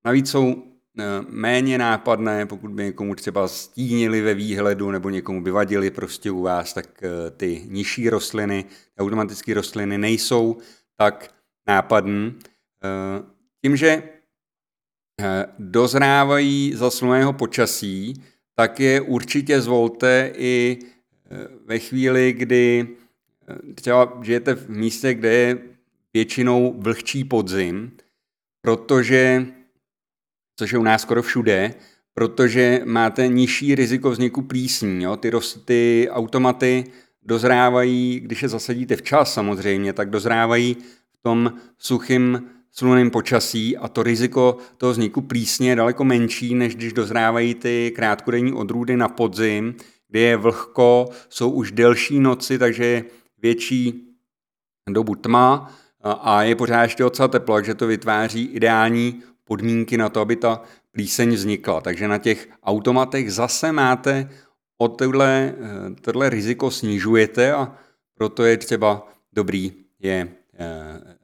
Navíc 0.05 0.29
jsou 0.29 0.69
Eh, 0.99 1.25
méně 1.29 1.77
nápadné, 1.77 2.45
pokud 2.45 2.71
by 2.71 2.83
někomu 2.83 3.15
třeba 3.15 3.47
stínili 3.47 4.21
ve 4.21 4.33
výhledu 4.33 4.91
nebo 4.91 5.09
někomu 5.09 5.43
by 5.43 5.51
vadili 5.51 5.91
prostě 5.91 6.31
u 6.31 6.41
vás, 6.41 6.73
tak 6.73 7.03
eh, 7.03 7.31
ty 7.31 7.61
nižší 7.65 8.09
rostliny, 8.09 8.65
automatické 8.99 9.53
rostliny 9.53 9.97
nejsou 9.97 10.57
tak 10.97 11.35
nápadné. 11.67 12.31
Eh, 12.83 13.23
tím, 13.61 13.75
že 13.75 14.03
dozrávají 15.59 16.73
za 16.75 16.91
slunného 16.91 17.33
počasí, 17.33 18.13
tak 18.55 18.79
je 18.79 19.01
určitě 19.01 19.61
zvolte 19.61 20.33
i 20.35 20.79
ve 21.65 21.79
chvíli, 21.79 22.33
kdy 22.33 22.87
třeba 23.75 24.19
žijete 24.21 24.55
v 24.55 24.69
místě, 24.69 25.13
kde 25.13 25.33
je 25.33 25.57
většinou 26.19 26.75
vlhčí 26.77 27.23
podzim, 27.23 27.91
protože 28.61 29.45
což 30.59 30.71
je 30.71 30.79
u 30.79 30.83
nás 30.83 31.01
skoro 31.01 31.21
všude, 31.21 31.73
protože 32.13 32.81
máte 32.85 33.27
nižší 33.27 33.75
riziko 33.75 34.11
vzniku 34.11 34.41
plísní. 34.41 35.03
Jo? 35.03 35.17
Ty, 35.17 35.29
roz, 35.29 35.63
ty 35.65 36.07
automaty 36.11 36.83
dozrávají, 37.23 38.19
když 38.19 38.41
je 38.41 38.49
zasadíte 38.49 38.95
včas 38.95 39.33
samozřejmě, 39.33 39.93
tak 39.93 40.09
dozrávají 40.09 40.77
v 41.15 41.17
tom 41.23 41.53
suchým 41.77 42.49
slunným 42.71 43.11
počasí 43.11 43.77
a 43.77 43.88
to 43.88 44.03
riziko 44.03 44.57
toho 44.77 44.91
vzniku 44.91 45.21
plísně 45.21 45.69
je 45.69 45.75
daleko 45.75 46.03
menší, 46.03 46.55
než 46.55 46.75
když 46.75 46.93
dozrávají 46.93 47.55
ty 47.55 47.91
krátkodenní 47.95 48.53
odrůdy 48.53 48.97
na 48.97 49.07
podzim, 49.07 49.75
kde 50.07 50.19
je 50.19 50.38
vlhko, 50.38 51.09
jsou 51.29 51.51
už 51.51 51.71
delší 51.71 52.19
noci, 52.19 52.59
takže 52.59 53.03
větší 53.41 54.03
dobu 54.89 55.15
tma 55.15 55.71
a 56.03 56.43
je 56.43 56.55
pořád 56.55 56.83
ještě 56.83 57.03
docela 57.03 57.27
teplo, 57.27 57.55
takže 57.55 57.75
to 57.75 57.87
vytváří 57.87 58.45
ideální 58.45 59.23
podmínky 59.43 59.97
na 59.97 60.09
to, 60.09 60.21
aby 60.21 60.35
ta 60.35 60.61
plíseň 60.91 61.33
vznikla. 61.33 61.81
Takže 61.81 62.07
na 62.07 62.17
těch 62.17 62.49
automatech 62.63 63.33
zase 63.33 63.71
máte 63.71 64.29
o 64.77 64.87
tohle, 64.87 65.53
eh, 65.57 65.95
tohle 66.01 66.29
riziko 66.29 66.71
snižujete 66.71 67.53
a 67.53 67.75
proto 68.13 68.45
je 68.45 68.57
třeba 68.57 69.07
dobrý 69.33 69.73
je 69.99 70.27
eh, 70.59 71.17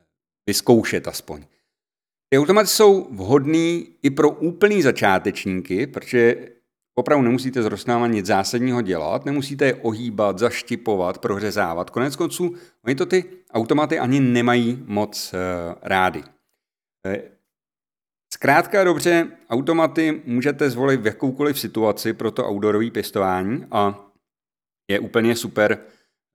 vyzkoušet 0.48 1.08
aspoň. 1.08 1.46
Ty 2.29 2.39
automaty 2.39 2.67
jsou 2.67 3.08
vhodný 3.12 3.88
i 4.03 4.10
pro 4.10 4.29
úplný 4.29 4.82
začátečníky, 4.82 5.88
protože 5.88 6.36
opravdu 6.96 7.25
nemusíte 7.25 7.64
z 7.64 7.66
rostlínama 7.66 8.08
nic 8.08 8.25
zásadního 8.25 8.82
dělat, 8.82 9.25
nemusíte 9.25 9.66
je 9.66 9.75
ohýbat, 9.75 10.40
zaštipovat, 10.40 11.18
prohřezávat. 11.18 11.90
Konec 11.90 12.16
konců, 12.16 12.56
oni 12.86 12.96
to 12.96 13.06
ty 13.06 13.24
automaty 13.52 14.00
ani 14.00 14.20
nemají 14.20 14.84
moc 14.86 15.34
uh, 15.34 15.40
rády. 15.82 16.24
Zkrátka 18.34 18.84
dobře, 18.84 19.28
automaty 19.50 20.22
můžete 20.25 20.70
zvolit 20.70 21.02
v 21.02 21.06
jakoukoliv 21.06 21.60
situaci 21.60 22.14
pro 22.14 22.32
to 22.32 22.50
outdoorové 22.50 22.92
pěstování 22.92 23.66
a 23.72 24.12
je 24.88 25.00
úplně 25.00 25.36
super 25.36 25.78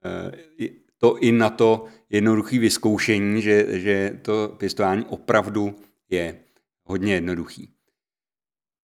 eh, 0.05 0.69
to 0.99 1.19
i 1.19 1.33
na 1.33 1.51
to 1.51 1.85
jednoduché 2.11 2.59
vyzkoušení, 2.59 3.43
že, 3.43 3.81
že 3.81 4.19
to 4.23 4.55
pěstování 4.59 5.05
opravdu 5.05 5.75
je 6.11 6.41
hodně 6.85 7.15
jednoduchý. 7.15 7.75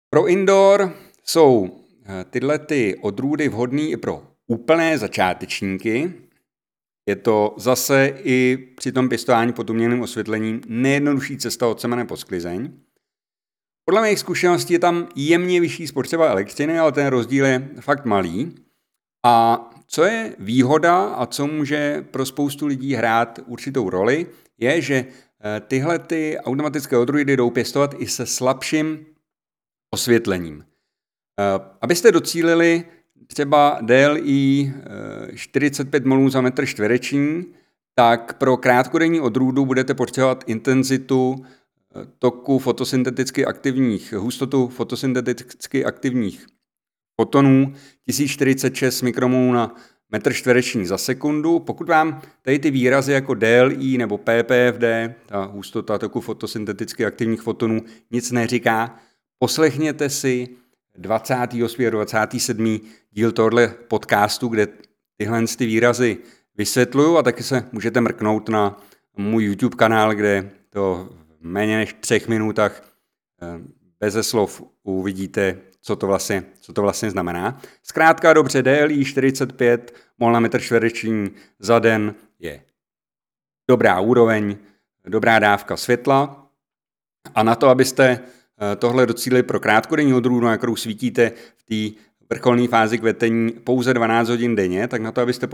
Pro 0.09 0.27
indoor 0.27 0.95
jsou 1.27 1.79
eh, 2.05 2.25
tyhle 2.29 2.59
ty 2.59 2.95
odrůdy 3.01 3.49
vhodné 3.49 3.81
i 3.81 3.97
pro 3.97 4.23
úplné 4.47 4.97
začátečníky. 4.97 6.13
Je 7.09 7.15
to 7.15 7.53
zase 7.57 8.13
i 8.23 8.57
při 8.77 8.91
tom 8.91 9.09
pěstování 9.09 9.53
pod 9.53 9.69
umělým 9.69 10.01
osvětlením 10.01 10.61
nejjednodušší 10.67 11.37
cesta 11.37 11.67
od 11.67 11.81
semene 11.81 12.05
po 12.05 12.17
sklizeň. 12.17 12.71
Podle 13.85 14.01
mých 14.01 14.19
zkušeností 14.19 14.73
je 14.73 14.79
tam 14.79 15.07
jemně 15.15 15.61
vyšší 15.61 15.87
spotřeba 15.87 16.29
elektřiny, 16.29 16.79
ale 16.79 16.91
ten 16.91 17.07
rozdíl 17.07 17.45
je 17.45 17.69
fakt 17.79 18.05
malý. 18.05 18.55
A 19.25 19.69
co 19.87 20.03
je 20.03 20.35
výhoda 20.39 21.05
a 21.05 21.25
co 21.25 21.47
může 21.47 22.05
pro 22.11 22.25
spoustu 22.25 22.65
lidí 22.65 22.93
hrát 22.93 23.39
určitou 23.45 23.89
roli, 23.89 24.27
je, 24.57 24.81
že 24.81 24.95
eh, 24.95 25.61
tyhle 25.67 25.99
ty 25.99 26.37
automatické 26.37 26.97
odrůdy 26.97 27.37
jdou 27.37 27.49
pěstovat 27.49 27.95
i 27.97 28.07
se 28.07 28.25
slabším 28.25 29.05
osvětlením. 29.93 30.65
Eh, 31.39 31.59
abyste 31.81 32.11
docílili 32.11 32.83
třeba 33.27 33.79
DLI 33.81 34.73
45 35.35 36.05
mol 36.05 36.29
za 36.29 36.41
metr 36.41 36.65
čtvereční, 36.65 37.45
tak 37.95 38.33
pro 38.33 38.57
krátkodenní 38.57 39.21
odrůdu 39.21 39.65
budete 39.65 39.93
potřebovat 39.93 40.43
intenzitu 40.47 41.45
toku 42.19 42.59
fotosynteticky 42.59 43.45
aktivních, 43.45 44.13
hustotu 44.13 44.67
fotosynteticky 44.67 45.85
aktivních 45.85 46.47
fotonů 47.21 47.73
1046 48.07 49.01
mikromolů 49.01 49.51
na 49.51 49.75
metr 50.11 50.33
čtvereční 50.33 50.85
za 50.85 50.97
sekundu. 50.97 51.59
Pokud 51.59 51.89
vám 51.89 52.21
tady 52.41 52.59
ty 52.59 52.71
výrazy 52.71 53.11
jako 53.11 53.33
DLI 53.33 53.97
nebo 53.97 54.17
PPFD, 54.17 54.83
ta 55.25 55.43
hustota 55.43 55.97
toku 55.97 56.21
fotosynteticky 56.21 57.05
aktivních 57.05 57.41
fotonů, 57.41 57.81
nic 58.11 58.31
neříká, 58.31 58.99
poslechněte 59.39 60.09
si 60.09 60.47
28. 60.97 61.87
a 61.87 61.89
27. 61.89 62.79
díl 63.11 63.31
tohle 63.31 63.67
podcastu, 63.67 64.47
kde 64.47 64.67
tyhle 65.17 65.43
ty 65.57 65.65
výrazy 65.65 66.17
vysvětluju 66.57 67.17
a 67.17 67.23
taky 67.23 67.43
se 67.43 67.69
můžete 67.71 68.01
mrknout 68.01 68.49
na 68.49 68.81
můj 69.17 69.43
YouTube 69.43 69.75
kanál, 69.75 70.15
kde 70.15 70.49
to 70.69 71.09
méně 71.39 71.77
než 71.77 71.95
třech 71.99 72.27
minutách 72.27 72.81
eh, 73.41 73.59
beze 73.99 74.23
slov 74.23 74.63
uvidíte, 74.83 75.57
co 75.81 75.95
to 75.95 76.07
vlastně, 76.07 76.43
co 76.59 76.73
to 76.73 76.81
vlastně 76.81 77.11
znamená. 77.11 77.61
Zkrátka 77.83 78.33
dobře, 78.33 78.63
DLI 78.63 79.05
45 79.05 79.95
mol 80.17 80.31
na 80.31 80.39
metr 80.39 80.61
čtvereční 80.61 81.31
za 81.59 81.79
den 81.79 82.15
je 82.39 82.61
dobrá 83.67 83.99
úroveň, 83.99 84.57
dobrá 85.07 85.39
dávka 85.39 85.77
světla 85.77 86.47
a 87.35 87.43
na 87.43 87.55
to, 87.55 87.69
abyste 87.69 88.19
tohle 88.77 89.05
docílili 89.05 89.43
pro 89.43 89.59
krátkodenní 89.59 90.13
odrůdu, 90.13 90.45
na 90.45 90.57
kterou 90.57 90.75
svítíte 90.75 91.31
v 91.57 91.63
té 91.63 91.99
vrcholné 92.29 92.67
fázi 92.67 92.97
kvetení 92.97 93.51
pouze 93.51 93.93
12 93.93 94.29
hodin 94.29 94.55
denně, 94.55 94.87
tak 94.87 95.01
na 95.01 95.11
to, 95.11 95.21
abyste, 95.21 95.47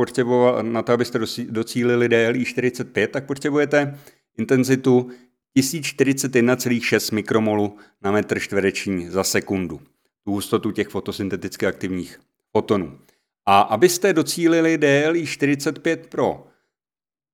na 0.62 0.82
to, 0.82 0.94
abyste 0.94 1.20
docílili 1.50 2.10
DLI 2.10 2.46
45, 2.46 3.12
tak 3.12 3.26
potřebujete 3.26 4.00
intenzitu 4.38 5.10
1041,6 5.58 7.16
mikromolu 7.16 7.78
na 8.02 8.12
metr 8.12 8.40
čtvereční 8.40 9.10
za 9.10 9.24
sekundu. 9.24 9.82
Tu 10.24 10.32
hustotu 10.32 10.72
těch 10.72 10.88
fotosynteticky 10.88 11.68
aktivních 11.68 12.20
fotonů. 12.52 13.00
A 13.46 13.62
abyste 13.62 14.14
docílili 14.14 14.78
DLI 14.78 15.26
45 15.26 16.08
pro 16.08 16.48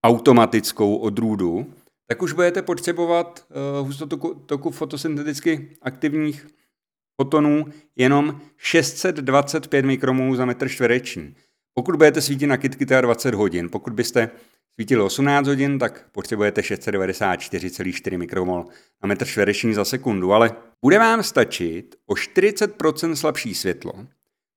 automatickou 0.03 0.95
odrůdu, 0.95 1.73
tak 2.07 2.21
už 2.21 2.33
budete 2.33 2.61
potřebovat 2.61 3.45
uh, 3.79 3.87
hustotu 3.87 4.33
toku 4.45 4.71
fotosynteticky 4.71 5.77
aktivních 5.81 6.47
fotonů 7.21 7.65
jenom 7.95 8.41
625 8.57 9.85
mikromolů 9.85 10.35
za 10.35 10.45
metr 10.45 10.69
čtvereční. 10.69 11.35
Pokud 11.73 11.95
budete 11.95 12.21
svítit 12.21 12.47
na 12.47 12.57
kytky 12.57 12.85
20 12.85 13.33
hodin, 13.33 13.69
pokud 13.69 13.93
byste 13.93 14.29
svítili 14.73 15.01
18 15.01 15.47
hodin, 15.47 15.79
tak 15.79 16.05
potřebujete 16.11 16.61
694,4 16.61 18.17
mikromol 18.17 18.65
na 19.03 19.07
metr 19.07 19.25
čtvereční 19.25 19.73
za 19.73 19.85
sekundu, 19.85 20.33
ale 20.33 20.51
bude 20.81 20.99
vám 20.99 21.23
stačit 21.23 21.95
o 22.05 22.13
40% 22.13 23.13
slabší 23.13 23.55
světlo, 23.55 23.93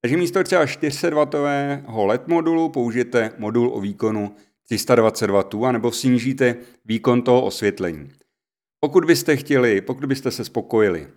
takže 0.00 0.16
místo 0.16 0.44
třeba 0.44 0.64
400W 0.64 2.06
LED 2.06 2.28
modulu 2.28 2.68
použijete 2.68 3.32
modul 3.38 3.70
o 3.74 3.80
výkonu 3.80 4.34
320 4.70 5.30
W, 5.30 5.64
anebo 5.66 5.92
snížíte 5.92 6.56
výkon 6.84 7.22
toho 7.22 7.44
osvětlení. 7.44 8.10
Pokud 8.80 9.04
byste 9.04 9.36
chtěli, 9.36 9.80
pokud 9.80 10.04
byste 10.04 10.30
se 10.30 10.44
spokojili 10.44 11.08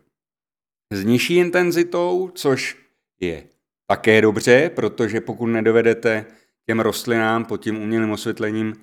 s 0.94 1.06
nižší 1.06 1.36
intenzitou, 1.36 2.32
což 2.36 2.78
je 3.20 3.44
také 3.88 4.22
dobře, 4.22 4.72
protože 4.76 5.22
pokud 5.22 5.46
nedovedete 5.46 6.26
těm 6.66 6.80
rostlinám 6.80 7.46
pod 7.46 7.58
tím 7.58 7.82
umělým 7.82 8.12
osvětlením 8.12 8.74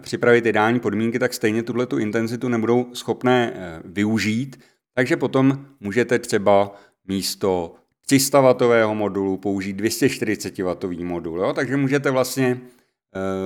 připravit 0.00 0.46
ideální 0.46 0.80
podmínky, 0.80 1.18
tak 1.18 1.34
stejně 1.34 1.62
tuhle 1.62 1.86
tu 1.86 1.98
intenzitu 1.98 2.48
nebudou 2.48 2.94
schopné 2.94 3.52
eh, 3.54 3.82
využít, 3.84 4.60
takže 4.94 5.16
potom 5.16 5.66
můžete 5.80 6.18
třeba 6.18 6.74
místo 7.08 7.74
300W 8.10 8.94
modulu 8.94 9.36
použít 9.36 9.80
240W 9.80 11.04
modul. 11.04 11.40
Jo? 11.40 11.52
Takže 11.52 11.76
můžete 11.76 12.10
vlastně, 12.10 12.60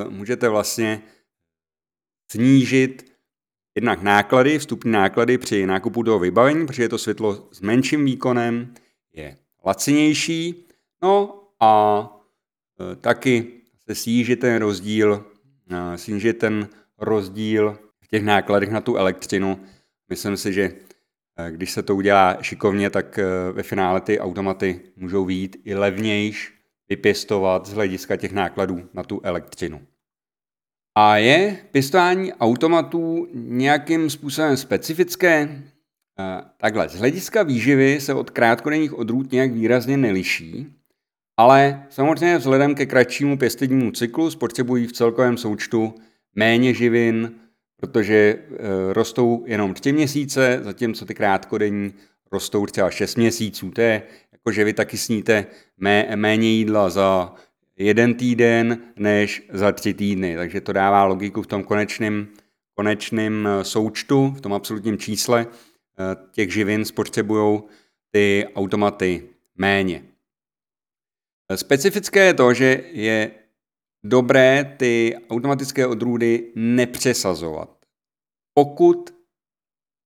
můžete 0.09 0.49
vlastně 0.49 1.02
snížit 2.31 3.12
jednak 3.75 4.02
náklady, 4.02 4.59
vstupní 4.59 4.92
náklady 4.92 5.38
při 5.38 5.66
nákupu 5.66 6.02
toho 6.02 6.19
vybavení, 6.19 6.66
protože 6.66 6.83
je 6.83 6.88
to 6.88 6.99
světlo 6.99 7.49
s 7.52 7.61
menším 7.61 8.04
výkonem, 8.04 8.75
je 9.12 9.37
lacinější, 9.64 10.69
no 11.02 11.42
a 11.61 12.00
uh, 12.81 12.95
taky 12.95 13.47
se 13.87 13.95
sníží 13.95 14.37
ten 14.37 14.57
rozdíl, 14.57 15.25
uh, 15.71 15.95
sníží 15.97 16.33
ten 16.33 16.69
rozdíl 16.99 17.78
v 18.00 18.09
těch 18.09 18.23
nákladech 18.23 18.71
na 18.71 18.81
tu 18.81 18.97
elektřinu. 18.97 19.61
Myslím 20.09 20.37
si, 20.37 20.52
že 20.52 20.73
Eh, 21.37 21.50
když 21.50 21.73
se 21.73 21.83
to 21.83 21.97
udělá 21.97 22.38
šikovně, 22.42 22.90
tak 22.90 23.19
eh, 23.19 23.52
ve 23.52 23.62
finále 23.62 24.00
ty 24.00 24.21
automaty 24.21 24.81
můžou 24.97 25.25
výjít 25.25 25.57
i 25.64 25.75
levnějš 25.75 26.52
vypěstovat 26.93 27.67
z 27.67 27.73
hlediska 27.73 28.17
těch 28.17 28.33
nákladů 28.33 28.89
na 28.95 29.03
tu 29.03 29.21
elektřinu. 29.25 29.81
A 30.99 31.17
je 31.17 31.57
pěstování 31.71 32.33
automatů 32.33 33.29
nějakým 33.35 34.11
způsobem 34.11 34.57
specifické? 34.57 35.63
Eh, 36.19 36.43
takhle, 36.57 36.89
z 36.89 36.95
hlediska 36.95 37.43
výživy 37.43 38.01
se 38.01 38.15
od 38.15 38.31
krátkodenních 38.31 38.99
odrůd 38.99 39.33
nějak 39.33 39.53
výrazně 39.53 39.97
neliší, 39.97 40.67
ale 41.37 41.87
samozřejmě 41.91 42.39
vzhledem 42.39 42.75
ke 42.75 42.87
kratšímu 42.87 43.39
pěstednímu 43.39 43.91
cyklu 43.91 44.31
spotřebují 44.31 44.87
v 44.87 44.93
celkovém 44.93 45.37
součtu 45.37 45.95
méně 46.35 46.75
živin, 46.75 47.33
protože 47.76 48.15
e, 48.15 48.39
rostou 48.93 49.45
jenom 49.47 49.75
3 49.75 49.93
měsíce, 49.93 50.61
zatímco 50.63 51.05
ty 51.05 51.15
krátkodenní 51.15 51.93
rostou 52.33 52.67
třeba 52.67 52.91
6 52.91 53.17
měsíců. 53.17 53.71
To 53.71 53.81
je 53.81 54.02
jako, 54.43 54.52
že 54.52 54.65
vy 54.65 54.73
taky 54.73 54.99
sníte 54.99 55.47
mé, 55.76 56.17
méně 56.17 56.49
jídla 56.49 56.91
za 56.91 57.35
jeden 57.76 58.15
týden 58.15 58.78
než 58.97 59.43
za 59.52 59.73
tři 59.73 59.95
týdny. 59.95 60.37
Takže 60.37 60.61
to 60.61 60.73
dává 60.73 61.05
logiku 61.05 61.43
v 61.43 61.47
tom 61.47 61.65
konečném, 61.65 62.28
konečném 62.75 63.47
eh, 63.47 63.65
součtu, 63.65 64.31
v 64.37 64.41
tom 64.41 64.52
absolutním 64.52 64.99
čísle 64.99 65.47
eh, 65.47 66.17
těch 66.33 66.52
živin 66.52 66.85
spotřebují 66.85 67.63
ty 68.11 68.47
automaty 68.55 69.28
méně. 69.55 70.02
Specifické 71.55 72.25
je 72.25 72.35
to, 72.35 72.55
že 72.55 72.85
je 72.93 73.31
dobré 74.05 74.75
ty 74.78 75.17
automatické 75.31 75.87
odrůdy 75.87 76.52
nepřesazovat. 76.55 77.76
Pokud 78.55 79.15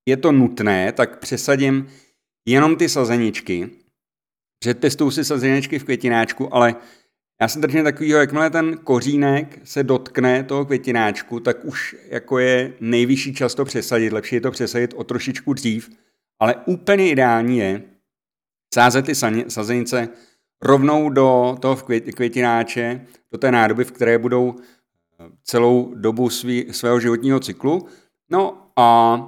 je 0.06 0.16
to 0.16 0.32
nutné, 0.32 0.92
tak 0.92 1.18
přesadím 1.18 1.88
jenom 2.46 2.76
ty 2.76 2.88
sazeničky. 2.88 3.85
Předpěstuju 4.66 5.10
si 5.10 5.24
sazeničky 5.24 5.78
v 5.78 5.84
květináčku, 5.84 6.54
ale 6.54 6.74
já 7.40 7.48
jsem 7.48 7.62
držím 7.62 7.84
takovýho, 7.84 8.18
jakmile 8.18 8.50
ten 8.50 8.78
kořínek 8.78 9.58
se 9.64 9.82
dotkne 9.82 10.44
toho 10.44 10.64
květináčku, 10.64 11.40
tak 11.40 11.64
už 11.64 11.96
jako 12.08 12.38
je 12.38 12.72
nejvyšší 12.80 13.34
čas 13.34 13.54
to 13.54 13.64
přesadit. 13.64 14.12
Lepší 14.12 14.34
je 14.34 14.40
to 14.40 14.50
přesadit 14.50 14.94
o 14.96 15.04
trošičku 15.04 15.52
dřív, 15.52 15.90
ale 16.40 16.54
úplně 16.66 17.10
ideální 17.10 17.58
je 17.58 17.82
sázet 18.74 19.06
ty 19.06 19.14
sazenice 19.48 20.08
rovnou 20.62 21.10
do 21.10 21.56
toho 21.60 21.76
květináče, 22.14 23.06
do 23.32 23.38
té 23.38 23.52
nádoby, 23.52 23.84
v 23.84 23.92
které 23.92 24.18
budou 24.18 24.54
eh, 24.58 25.24
celou 25.44 25.94
dobu 25.94 26.30
svý, 26.30 26.66
svého 26.70 27.00
životního 27.00 27.40
cyklu. 27.40 27.86
No 28.30 28.70
a 28.76 29.18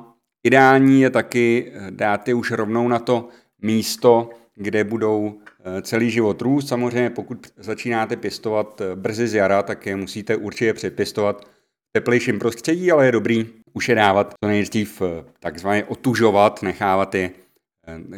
ideální 0.42 1.00
je 1.00 1.10
taky 1.10 1.72
eh, 1.74 1.90
dát 1.90 2.28
je 2.28 2.34
už 2.34 2.50
rovnou 2.50 2.88
na 2.88 2.98
to 2.98 3.28
místo, 3.62 4.30
kde 4.58 4.84
budou 4.84 5.34
eh, 5.38 5.82
celý 5.82 6.10
život 6.10 6.42
růst. 6.42 6.68
Samozřejmě 6.68 7.10
pokud 7.10 7.46
začínáte 7.56 8.16
pěstovat 8.16 8.82
brzy 8.94 9.28
z 9.28 9.34
jara, 9.34 9.62
tak 9.62 9.86
je 9.86 9.96
musíte 9.96 10.36
určitě 10.36 10.74
přepěstovat 10.74 11.44
v 11.44 11.92
teplejším 11.92 12.38
prostředí, 12.38 12.92
ale 12.92 13.06
je 13.06 13.12
dobrý 13.12 13.46
už 13.72 13.88
je 13.88 13.94
dávat 13.94 14.34
co 14.44 14.48
nejdřív 14.48 15.02
takzvaně 15.40 15.84
otužovat, 15.84 16.62
nechávat 16.62 17.14
je 17.14 17.30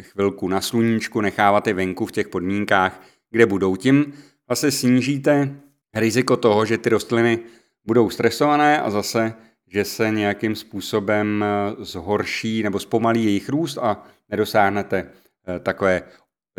chvilku 0.01 0.49
na 0.49 0.61
sluníčku, 0.61 1.21
nechávat 1.21 1.67
je 1.67 1.75
venku 1.75 2.07
v 2.07 2.13
těch 2.13 2.29
podmínkách, 2.29 3.03
kde 3.31 3.47
budou. 3.47 3.77
Tím 3.77 4.13
vlastně 4.49 4.71
snížíte 4.71 5.57
riziko 5.95 6.37
toho, 6.37 6.65
že 6.65 6.79
ty 6.79 6.89
rostliny 6.89 7.39
budou 7.87 8.11
stresované 8.11 8.81
a 8.81 8.91
zase, 8.91 9.35
že 9.67 9.85
se 9.85 10.11
nějakým 10.11 10.57
způsobem 10.57 11.45
eh, 11.45 11.85
zhorší 11.85 12.63
nebo 12.63 12.79
zpomalí 12.79 13.25
jejich 13.25 13.49
růst 13.49 13.79
a 13.79 14.05
nedosáhnete 14.29 15.11
eh, 15.47 15.59
takové 15.59 16.03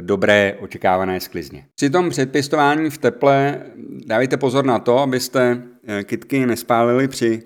dobré 0.02 0.58
očekávané 0.60 1.20
sklizně. 1.20 1.66
Při 1.76 1.90
tom 1.90 2.10
předpěstování 2.10 2.90
v 2.90 2.98
teple 2.98 3.64
dávejte 4.06 4.38
pozor 4.38 4.66
na 4.66 4.80
to, 4.80 4.98
abyste 4.98 5.64
eh, 5.88 6.04
kytky 6.04 6.46
nespálili 6.46 7.08
při 7.08 7.44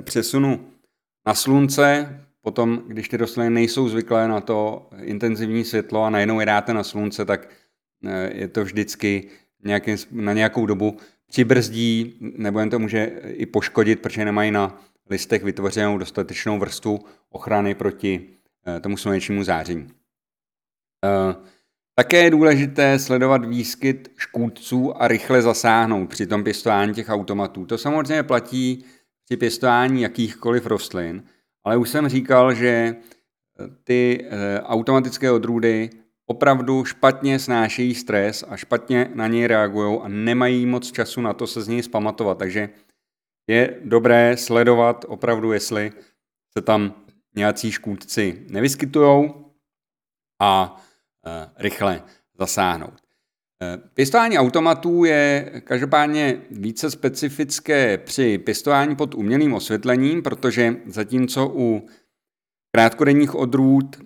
přesunu 0.00 0.66
na 1.26 1.34
slunce, 1.34 2.16
potom, 2.42 2.82
když 2.86 3.08
ty 3.08 3.16
rostliny 3.16 3.50
nejsou 3.50 3.88
zvyklé 3.88 4.28
na 4.28 4.40
to 4.40 4.88
intenzivní 5.00 5.64
světlo 5.64 6.04
a 6.04 6.10
najednou 6.10 6.40
je 6.40 6.46
dáte 6.46 6.74
na 6.74 6.82
slunce, 6.82 7.24
tak 7.24 7.48
je 8.32 8.48
to 8.48 8.64
vždycky 8.64 9.28
nějakým, 9.64 9.96
na 10.10 10.32
nějakou 10.32 10.66
dobu 10.66 10.96
přibrzdí, 11.26 12.18
nebo 12.20 12.60
jen 12.60 12.70
to 12.70 12.78
může 12.78 13.04
i 13.24 13.46
poškodit, 13.46 14.00
protože 14.00 14.24
nemají 14.24 14.50
na 14.50 14.80
listech 15.10 15.42
vytvořenou 15.42 15.98
dostatečnou 15.98 16.58
vrstvu 16.58 17.04
ochrany 17.30 17.74
proti 17.74 18.30
eh, 18.66 18.80
tomu 18.80 18.96
slunečnímu 18.96 19.44
záření. 19.44 19.88
Eh, 21.04 21.34
také 22.00 22.22
je 22.22 22.30
důležité 22.30 22.98
sledovat 22.98 23.44
výskyt 23.44 24.12
škůdců 24.16 25.02
a 25.02 25.08
rychle 25.08 25.42
zasáhnout 25.42 26.08
při 26.08 26.26
tom 26.26 26.44
pěstování 26.44 26.94
těch 26.94 27.08
automatů. 27.08 27.66
To 27.66 27.78
samozřejmě 27.78 28.22
platí 28.22 28.84
při 29.24 29.36
pěstování 29.36 30.02
jakýchkoliv 30.02 30.66
rostlin, 30.66 31.22
ale 31.64 31.76
už 31.76 31.88
jsem 31.88 32.08
říkal, 32.08 32.54
že 32.54 32.96
ty 33.84 34.24
eh, 34.24 34.60
automatické 34.60 35.30
odrůdy 35.30 35.90
opravdu 36.26 36.84
špatně 36.84 37.38
snášejí 37.38 37.94
stres 37.94 38.44
a 38.48 38.56
špatně 38.56 39.10
na 39.14 39.26
něj 39.26 39.46
reagují 39.46 40.00
a 40.02 40.08
nemají 40.08 40.66
moc 40.66 40.92
času 40.92 41.20
na 41.20 41.32
to 41.32 41.46
se 41.46 41.62
z 41.62 41.68
něj 41.68 41.82
zpamatovat. 41.82 42.38
Takže 42.38 42.68
je 43.48 43.76
dobré 43.84 44.36
sledovat 44.36 45.04
opravdu, 45.08 45.52
jestli 45.52 45.92
se 46.58 46.62
tam 46.62 46.94
nějací 47.36 47.72
škůdci 47.72 48.46
nevyskytují 48.48 49.30
a 50.40 50.80
rychle 51.56 52.02
zasáhnout. 52.38 52.94
E, 53.62 53.78
pěstování 53.94 54.38
automatů 54.38 55.04
je 55.04 55.52
každopádně 55.64 56.40
více 56.50 56.90
specifické 56.90 57.98
při 57.98 58.38
pěstování 58.38 58.96
pod 58.96 59.14
umělým 59.14 59.54
osvětlením, 59.54 60.22
protože 60.22 60.76
zatímco 60.86 61.52
u 61.54 61.86
krátkodenních 62.74 63.34
odrůd 63.34 63.96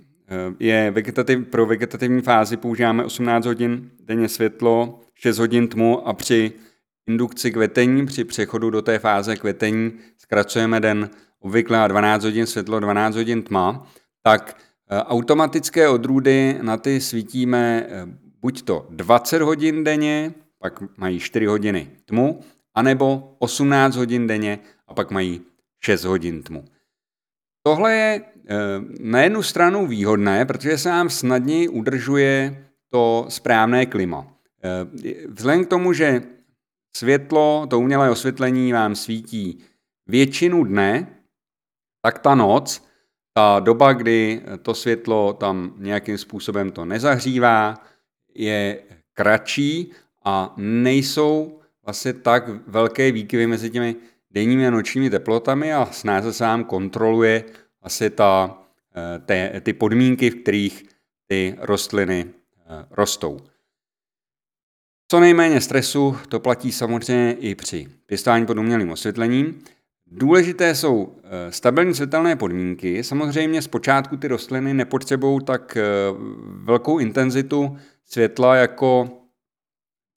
je 0.61 0.91
vegetativ, 0.91 1.47
pro 1.49 1.67
vegetativní 1.67 2.23
fázi 2.23 2.57
používáme 2.57 3.05
18 3.05 3.47
hodin 3.47 3.91
denně 4.01 4.29
světlo, 4.29 5.01
6 5.15 5.39
hodin 5.39 5.69
tmu 5.69 6.09
a 6.09 6.13
při 6.13 6.53
indukci 7.09 7.53
kvetení, 7.53 8.07
při 8.07 8.25
přechodu 8.25 8.71
do 8.71 8.83
té 8.83 8.99
fáze 8.99 9.37
kvetení 9.37 9.93
zkracujeme 10.19 10.81
den 10.81 11.11
obvykle 11.41 11.79
na 11.79 11.89
12 11.89 12.25
hodin 12.25 12.47
světlo, 12.47 12.81
12 12.81 13.17
hodin 13.17 13.43
tma, 13.43 13.87
tak 14.23 14.57
eh, 14.59 14.65
automatické 14.91 15.89
odrůdy 15.89 16.59
na 16.63 16.77
ty 16.77 17.01
svítíme 17.01 17.87
eh, 17.89 18.07
buď 18.41 18.63
to 18.63 18.87
20 18.91 19.43
hodin 19.43 19.85
denně, 19.85 20.35
pak 20.59 20.99
mají 20.99 21.21
4 21.21 21.47
hodiny 21.47 21.91
tmu, 22.05 22.41
anebo 22.75 23.37
18 23.39 23.97
hodin 23.97 24.27
denně 24.27 24.59
a 24.89 24.95
pak 24.95 25.11
mají 25.11 25.41
6 25.85 26.05
hodin 26.05 26.43
tmu. 26.43 26.65
Tohle 27.63 27.95
je 27.95 28.21
eh, 28.21 28.55
na 29.01 29.23
jednu 29.23 29.43
stranu 29.43 29.87
výhodné, 29.87 30.45
protože 30.47 30.79
se 30.79 30.89
nám 30.89 31.11
snadněji 31.11 31.69
udržuje 31.69 32.65
to 32.91 33.27
správné 33.29 33.87
klima. 33.87 34.31
Vzhledem 35.29 35.65
k 35.65 35.69
tomu, 35.69 35.93
že 35.93 36.23
světlo, 36.97 37.67
to 37.71 37.79
umělé 37.79 38.11
osvětlení 38.11 38.73
vám 38.73 38.95
svítí 38.95 39.65
většinu 40.07 40.65
dne, 40.65 41.07
tak 42.03 42.19
ta 42.19 42.35
noc, 42.35 42.87
ta 43.37 43.61
doba, 43.61 43.93
kdy 43.93 44.43
to 44.63 44.75
světlo 44.75 45.33
tam 45.33 45.75
nějakým 45.77 46.19
způsobem 46.19 46.71
to 46.71 46.85
nezahřívá, 46.85 47.75
je 48.35 48.83
kratší 49.13 49.93
a 50.25 50.55
nejsou 50.57 51.61
vlastně 51.85 52.13
tak 52.13 52.45
velké 52.67 53.13
výkyvy 53.13 53.47
mezi 53.47 53.71
těmi 53.71 53.97
denními 54.31 54.67
a 54.67 54.71
nočními 54.71 55.11
teplotami 55.11 55.75
a 55.75 55.87
snáze 55.87 56.33
se 56.33 56.45
vám 56.45 56.65
kontroluje 56.65 57.45
asi 57.83 58.11
ta, 58.11 58.59
eh, 58.97 59.19
te, 59.19 59.61
ty 59.61 59.73
podmínky, 59.73 60.31
v 60.31 60.35
kterých 60.35 60.85
ty 61.27 61.55
rostliny 61.59 62.27
eh, 62.27 62.87
rostou. 62.91 63.41
Co 65.11 65.21
nejméně 65.21 65.61
stresu, 65.61 66.17
to 66.29 66.41
platí 66.41 66.73
samozřejmě 66.73 67.33
i 67.33 67.55
při 67.55 67.89
pěstování 68.07 68.47
pod 68.47 68.59
umělým 68.59 68.91
osvětlením. 68.91 69.63
Důležité 70.17 70.75
jsou 70.75 71.17
eh, 71.25 71.53
stabilní 71.53 71.95
světelné 71.95 72.37
podmínky. 72.37 73.05
Samozřejmě 73.05 73.63
zpočátku 73.63 74.17
ty 74.17 74.29
rostliny 74.29 74.75
nepotřebují 74.75 75.41
tak 75.45 75.77
eh, 75.77 75.83
velkou 76.47 76.99
intenzitu 76.99 77.77
světla 78.05 78.57
jako 78.57 79.11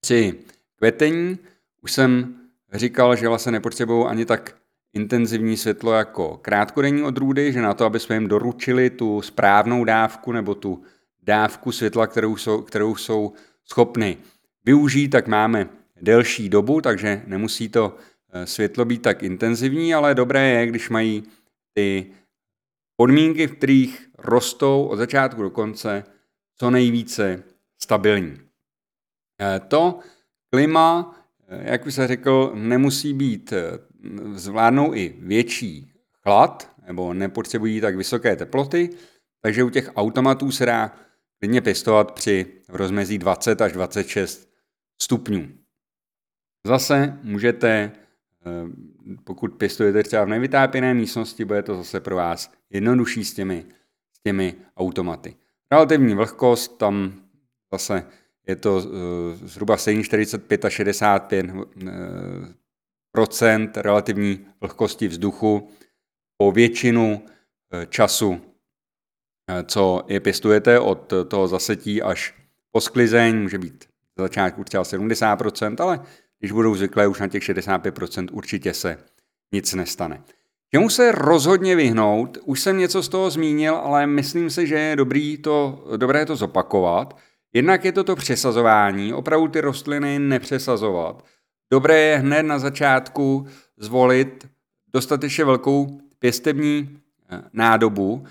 při 0.01 0.33
kvetení. 0.75 1.37
Už 1.81 1.91
jsem 1.91 2.35
říkal, 2.73 3.15
že 3.15 3.27
vlastně 3.27 3.51
nepotřebují 3.51 4.05
ani 4.05 4.25
tak 4.25 4.55
intenzivní 4.93 5.57
světlo 5.57 5.93
jako 5.93 6.37
krátkodenní 6.37 7.03
odrůdy, 7.03 7.53
že 7.53 7.61
na 7.61 7.73
to, 7.73 7.85
aby 7.85 7.99
jsme 7.99 8.15
jim 8.15 8.27
doručili 8.27 8.89
tu 8.89 9.21
správnou 9.21 9.83
dávku 9.83 10.31
nebo 10.31 10.55
tu 10.55 10.81
dávku 11.23 11.71
světla, 11.71 12.07
kterou 12.07 12.37
jsou, 12.37 12.61
kterou 12.61 12.95
jsou 12.95 13.33
schopny 13.65 14.17
využít, 14.65 15.09
tak 15.09 15.27
máme 15.27 15.69
delší 16.01 16.49
dobu, 16.49 16.81
takže 16.81 17.21
nemusí 17.27 17.69
to 17.69 17.95
světlo 18.45 18.85
být 18.85 19.01
tak 19.01 19.23
intenzivní, 19.23 19.93
ale 19.93 20.15
dobré 20.15 20.49
je, 20.49 20.67
když 20.67 20.89
mají 20.89 21.23
ty 21.73 22.11
podmínky, 22.95 23.47
v 23.47 23.55
kterých 23.55 24.09
rostou 24.17 24.85
od 24.85 24.95
začátku 24.95 25.41
do 25.41 25.49
konce, 25.49 26.03
co 26.57 26.71
nejvíce 26.71 27.43
stabilní. 27.81 28.37
Eh, 29.41 29.59
to 29.59 29.99
klima, 30.53 31.15
eh, 31.47 31.71
jak 31.71 31.85
už 31.85 31.93
jsem 31.93 32.07
řekl, 32.07 32.51
nemusí 32.55 33.13
být, 33.13 33.53
zvládnou 34.33 34.93
i 34.93 35.15
větší 35.19 35.91
chlad, 36.23 36.71
nebo 36.87 37.13
nepotřebují 37.13 37.81
tak 37.81 37.95
vysoké 37.95 38.35
teploty, 38.35 38.89
takže 39.41 39.63
u 39.63 39.69
těch 39.69 39.91
automatů 39.95 40.51
se 40.51 40.65
dá 40.65 40.95
klidně 41.39 41.61
pěstovat 41.61 42.11
při 42.11 42.45
rozmezí 42.69 43.17
20 43.17 43.61
až 43.61 43.71
26 43.71 44.49
stupňů. 45.01 45.47
Zase 46.65 47.19
můžete, 47.23 47.69
eh, 47.69 48.06
pokud 49.23 49.53
pěstujete 49.53 50.03
třeba 50.03 50.25
v 50.25 50.29
nevytápěné 50.29 50.93
místnosti, 50.93 51.45
bude 51.45 51.63
to 51.63 51.75
zase 51.75 51.99
pro 51.99 52.15
vás 52.15 52.51
jednodušší 52.69 53.25
s 53.25 53.33
těmi, 53.33 53.65
s 54.13 54.19
těmi 54.23 54.55
automaty. 54.77 55.35
Relativní 55.71 56.13
vlhkost, 56.13 56.77
tam 56.77 57.13
zase 57.71 58.05
je 58.47 58.55
to 58.55 58.81
eh, 58.85 59.47
zhruba 59.47 59.77
45 59.77 60.65
a 60.65 60.69
65 60.69 61.45
eh, 61.45 61.93
procent 63.11 63.77
relativní 63.77 64.45
vlhkosti 64.61 65.07
vzduchu 65.07 65.69
po 66.37 66.51
většinu 66.51 67.25
času, 67.89 68.41
co 69.65 70.03
je 70.07 70.19
pěstujete 70.19 70.79
od 70.79 71.13
toho 71.27 71.47
zasetí 71.47 72.01
až 72.01 72.33
po 72.71 72.81
sklizeň, 72.81 73.41
může 73.41 73.57
být 73.57 73.85
za 74.17 74.23
začátku 74.23 74.63
třeba 74.63 74.83
70%, 74.83 75.75
ale 75.79 75.99
když 76.39 76.51
budou 76.51 76.75
zvyklé 76.75 77.07
už 77.07 77.19
na 77.19 77.27
těch 77.27 77.43
65%, 77.43 78.27
určitě 78.31 78.73
se 78.73 78.97
nic 79.51 79.73
nestane. 79.73 80.21
Čemu 80.71 80.89
se 80.89 81.11
rozhodně 81.11 81.75
vyhnout, 81.75 82.37
už 82.43 82.61
jsem 82.61 82.77
něco 82.77 83.03
z 83.03 83.09
toho 83.09 83.29
zmínil, 83.29 83.75
ale 83.75 84.07
myslím 84.07 84.49
si, 84.49 84.67
že 84.67 84.79
je 84.79 84.95
dobrý 84.95 85.37
to, 85.37 85.87
dobré 85.97 86.25
to 86.25 86.35
zopakovat. 86.35 87.17
Jednak 87.53 87.85
je 87.85 87.91
to 87.91 88.03
to 88.03 88.15
přesazování, 88.15 89.13
opravdu 89.13 89.47
ty 89.47 89.61
rostliny 89.61 90.19
nepřesazovat. 90.19 91.25
Dobré 91.71 91.99
je 91.99 92.17
hned 92.17 92.43
na 92.43 92.59
začátku 92.59 93.47
zvolit 93.77 94.47
dostatečně 94.93 95.45
velkou 95.45 95.99
pěstební 96.19 96.99
eh, 97.29 97.41
nádobu. 97.53 98.25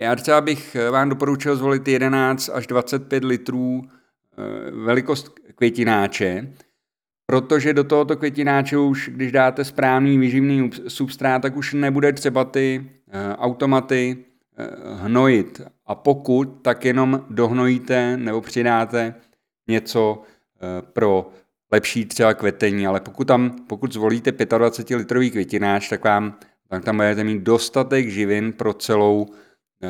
Já 0.00 0.16
třeba 0.16 0.40
bych 0.40 0.76
vám 0.90 1.08
doporučil 1.08 1.56
zvolit 1.56 1.88
11 1.88 2.50
až 2.52 2.66
25 2.66 3.24
litrů 3.24 3.84
Eh, 4.38 4.70
velikost 4.70 5.38
květináče, 5.54 6.52
protože 7.26 7.74
do 7.74 7.84
tohoto 7.84 8.16
květináče 8.16 8.78
už, 8.78 9.10
když 9.12 9.32
dáte 9.32 9.64
správný 9.64 10.18
výživný 10.18 10.70
substrát, 10.88 11.42
tak 11.42 11.56
už 11.56 11.74
nebude 11.74 12.12
třeba 12.12 12.44
ty 12.44 12.90
eh, 13.08 13.36
automaty 13.36 14.16
eh, 14.56 14.66
hnojit. 14.94 15.60
A 15.86 15.94
pokud, 15.94 16.62
tak 16.62 16.84
jenom 16.84 17.24
dohnojíte 17.30 18.16
nebo 18.16 18.40
přidáte 18.40 19.14
něco 19.68 20.22
pro 20.92 21.30
lepší 21.72 22.04
třeba 22.04 22.34
kvetení, 22.34 22.86
ale 22.86 23.00
pokud, 23.00 23.26
tam, 23.26 23.56
pokud 23.68 23.92
zvolíte 23.92 24.32
25 24.58 24.96
litrový 24.96 25.30
květináč, 25.30 25.88
tak 25.88 26.04
vám 26.04 26.38
tak 26.68 26.84
tam 26.84 26.96
budete 26.96 27.24
mít 27.24 27.42
dostatek 27.42 28.08
živin 28.08 28.52
pro 28.52 28.72
celou, 28.72 29.26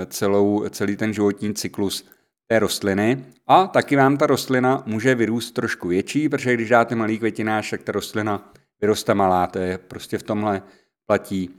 celou, 0.06 0.68
celý 0.68 0.96
ten 0.96 1.12
životní 1.12 1.54
cyklus 1.54 2.08
té 2.46 2.58
rostliny 2.58 3.24
a 3.46 3.66
taky 3.66 3.96
vám 3.96 4.16
ta 4.16 4.26
rostlina 4.26 4.82
může 4.86 5.14
vyrůst 5.14 5.54
trošku 5.54 5.88
větší, 5.88 6.28
protože 6.28 6.54
když 6.54 6.68
dáte 6.68 6.94
malý 6.94 7.18
květináš, 7.18 7.70
tak 7.70 7.82
ta 7.82 7.92
rostlina 7.92 8.52
vyroste 8.80 9.14
malá, 9.14 9.46
to 9.46 9.58
je 9.58 9.78
prostě 9.78 10.18
v 10.18 10.22
tomhle 10.22 10.62
platí 11.06 11.50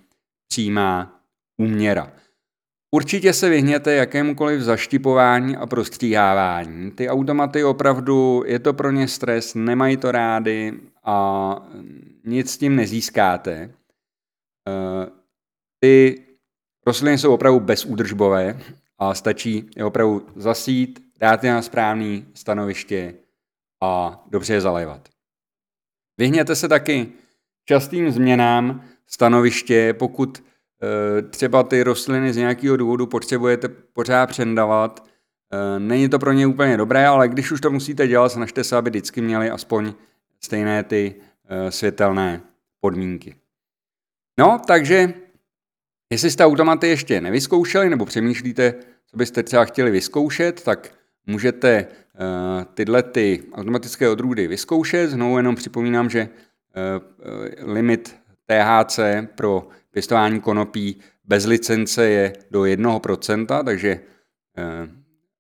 přímá 0.48 1.22
úměra. 1.58 2.12
Určitě 2.92 3.34
se 3.34 3.50
vyhněte 3.50 3.94
jakémukoliv 3.94 4.62
zaštipování 4.62 5.58
a 5.58 5.66
prostříhávání. 5.66 6.92
Ty 6.92 7.10
automaty 7.10 7.64
opravdu, 7.64 8.44
je 8.46 8.60
to 8.60 8.74
pro 8.74 8.92
ně 8.92 9.08
stres, 9.08 9.56
nemají 9.56 9.98
to 9.98 10.12
rády 10.12 10.74
a 11.04 11.70
nic 12.26 12.52
s 12.52 12.58
tím 12.58 12.76
nezískáte. 12.76 13.74
Eh, 14.68 15.10
ty 15.80 16.24
rostliny 16.88 17.18
jsou 17.18 17.34
opravdu 17.34 17.60
bezúdržbové 17.60 18.60
a 19.00 19.14
stačí 19.14 19.70
je 19.76 19.86
opravdu 19.86 20.28
zasít, 20.36 21.00
dát 21.20 21.44
je 21.44 21.54
na 21.54 21.62
správné 21.62 22.22
stanoviště 22.34 23.14
a 23.84 24.24
dobře 24.28 24.54
je 24.54 24.62
zalévat. 24.62 25.10
Vyhněte 26.18 26.56
se 26.56 26.68
taky 26.68 27.12
častým 27.66 28.12
změnám 28.12 28.84
stanoviště, 29.08 29.94
pokud 29.94 30.44
e, 31.18 31.22
třeba 31.22 31.64
ty 31.64 31.84
rostliny 31.84 32.34
z 32.34 32.38
nějakého 32.38 32.78
důvodu 32.78 33.08
potřebujete 33.08 33.68
pořád 33.70 34.30
přendavat. 34.30 35.08
E, 35.52 35.80
není 35.80 36.10
to 36.10 36.20
pro 36.20 36.34
ně 36.34 36.48
úplně 36.48 36.78
dobré, 36.78 37.08
ale 37.08 37.28
když 37.28 37.52
už 37.52 37.62
to 37.62 37.72
musíte 37.72 38.08
dělat, 38.08 38.30
snažte 38.30 38.64
se, 38.64 38.78
aby 38.78 38.90
vždycky 38.90 39.22
měli 39.22 39.50
aspoň 39.50 39.94
stejné 40.40 40.84
ty 40.84 41.16
e, 41.50 41.72
světelné 41.72 42.42
podmínky. 42.80 43.36
No, 44.40 44.62
takže 44.68 45.14
Jestli 46.10 46.32
jste 46.32 46.46
automaty 46.46 46.88
ještě 46.88 47.22
nevyzkoušeli 47.22 47.90
nebo 47.90 48.06
přemýšlíte, 48.06 48.74
co 49.06 49.18
byste 49.18 49.44
třeba 49.44 49.66
chtěli 49.66 49.92
vyzkoušet, 49.92 50.64
tak 50.64 50.92
můžete 51.26 51.88
uh, 51.88 52.64
tyhle 52.74 53.04
ty 53.04 53.44
automatické 53.54 54.10
odrůdy 54.10 54.48
vyzkoušet. 54.48 55.10
Znovu 55.10 55.38
jenom 55.38 55.56
připomínám, 55.56 56.10
že 56.10 56.30
uh, 56.30 57.74
limit 57.74 58.16
THC 58.46 59.00
pro 59.36 59.68
pěstování 59.92 60.42
konopí 60.42 61.00
bez 61.26 61.46
licence 61.46 62.10
je 62.10 62.34
do 62.52 62.62
1%, 62.62 63.64
takže 63.64 64.00
uh, 64.58 64.90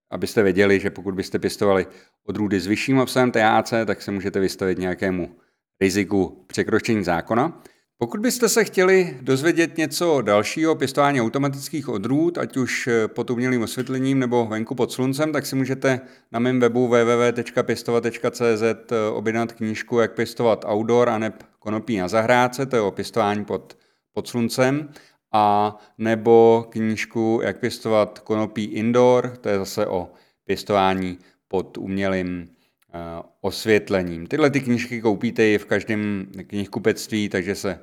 abyste 0.09 0.43
věděli, 0.43 0.79
že 0.79 0.89
pokud 0.89 1.15
byste 1.15 1.39
pěstovali 1.39 1.87
odrůdy 2.25 2.59
s 2.59 2.67
vyšším 2.67 2.99
obsahem 2.99 3.31
THC, 3.31 3.73
tak 3.85 4.01
se 4.01 4.11
můžete 4.11 4.39
vystavit 4.39 4.77
nějakému 4.77 5.35
riziku 5.81 6.43
překročení 6.47 7.03
zákona. 7.03 7.61
Pokud 7.99 8.19
byste 8.19 8.49
se 8.49 8.63
chtěli 8.63 9.17
dozvědět 9.21 9.77
něco 9.77 10.21
dalšího 10.21 10.71
o 10.71 10.75
pěstování 10.75 11.21
automatických 11.21 11.89
odrůd, 11.89 12.37
ať 12.37 12.57
už 12.57 12.89
pod 13.07 13.29
umělým 13.29 13.61
osvětlením 13.61 14.19
nebo 14.19 14.45
venku 14.45 14.75
pod 14.75 14.91
sluncem, 14.91 15.31
tak 15.33 15.45
si 15.45 15.55
můžete 15.55 16.01
na 16.31 16.39
mém 16.39 16.59
webu 16.59 16.87
www.pěstovat.cz 16.87 18.63
objednat 19.13 19.51
knížku 19.53 19.99
Jak 19.99 20.15
pěstovat 20.15 20.65
outdoor 20.65 21.09
a 21.09 21.17
neb 21.17 21.43
konopí 21.59 21.97
na 21.97 22.07
zahrádce, 22.07 22.65
to 22.65 22.75
je 22.75 22.81
o 22.81 22.91
pěstování 22.91 23.45
pod, 23.45 23.77
pod 24.13 24.27
sluncem, 24.27 24.89
a 25.33 25.77
nebo 25.97 26.65
knížku 26.69 27.39
Jak 27.43 27.59
pěstovat 27.59 28.19
konopí 28.19 28.63
indoor, 28.63 29.37
to 29.41 29.49
je 29.49 29.57
zase 29.57 29.87
o 29.87 30.11
pěstování 30.45 31.17
pod 31.47 31.77
umělým 31.77 32.56
osvětlením. 33.41 34.27
Tyhle 34.27 34.49
ty 34.49 34.59
knížky 34.59 35.01
koupíte 35.01 35.47
i 35.47 35.57
v 35.57 35.65
každém 35.65 36.27
knihkupectví, 36.47 37.29
takže 37.29 37.55
se 37.55 37.79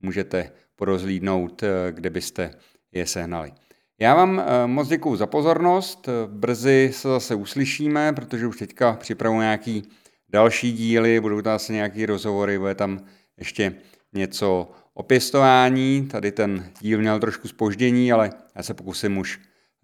můžete 0.00 0.52
porozlídnout, 0.76 1.62
eh, 1.62 1.92
kde 1.92 2.10
byste 2.10 2.50
je 2.92 3.06
sehnali. 3.06 3.52
Já 4.00 4.14
vám 4.14 4.40
eh, 4.40 4.66
moc 4.66 4.88
děkuji 4.88 5.16
za 5.16 5.26
pozornost, 5.26 6.08
brzy 6.26 6.90
se 6.92 7.08
zase 7.08 7.34
uslyšíme, 7.34 8.12
protože 8.12 8.46
už 8.46 8.58
teďka 8.58 8.92
připravuji 8.92 9.40
nějaký 9.40 9.82
další 10.28 10.72
díly, 10.72 11.20
budou 11.20 11.40
tam 11.40 11.54
asi 11.54 11.72
nějaký 11.72 12.06
rozhovory, 12.06 12.58
bude 12.58 12.74
tam 12.74 13.00
ještě 13.36 13.74
něco 14.12 14.70
o 14.94 15.02
pěstování. 15.02 16.06
Tady 16.06 16.32
ten 16.32 16.70
díl 16.80 16.98
měl 16.98 17.20
trošku 17.20 17.48
spoždění, 17.48 18.12
ale 18.12 18.30
já 18.56 18.62
se 18.62 18.74
pokusím 18.74 19.18
už 19.18 19.40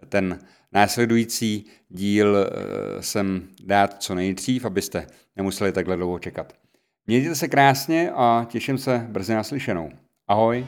ten 0.08 0.38
následující 0.74 1.64
díl 1.88 2.36
eh, 2.36 3.02
sem 3.02 3.48
dát 3.64 4.02
co 4.02 4.14
nejdřív, 4.14 4.64
abyste 4.64 5.06
nemuseli 5.36 5.72
takhle 5.72 5.96
dlouho 5.96 6.18
čekat. 6.18 6.52
Mějte 7.06 7.34
se 7.34 7.48
krásně 7.48 8.10
a 8.10 8.46
těším 8.50 8.78
se 8.78 9.06
brzy 9.08 9.34
naslyšenou. 9.34 9.90
Ahoj. 10.28 10.66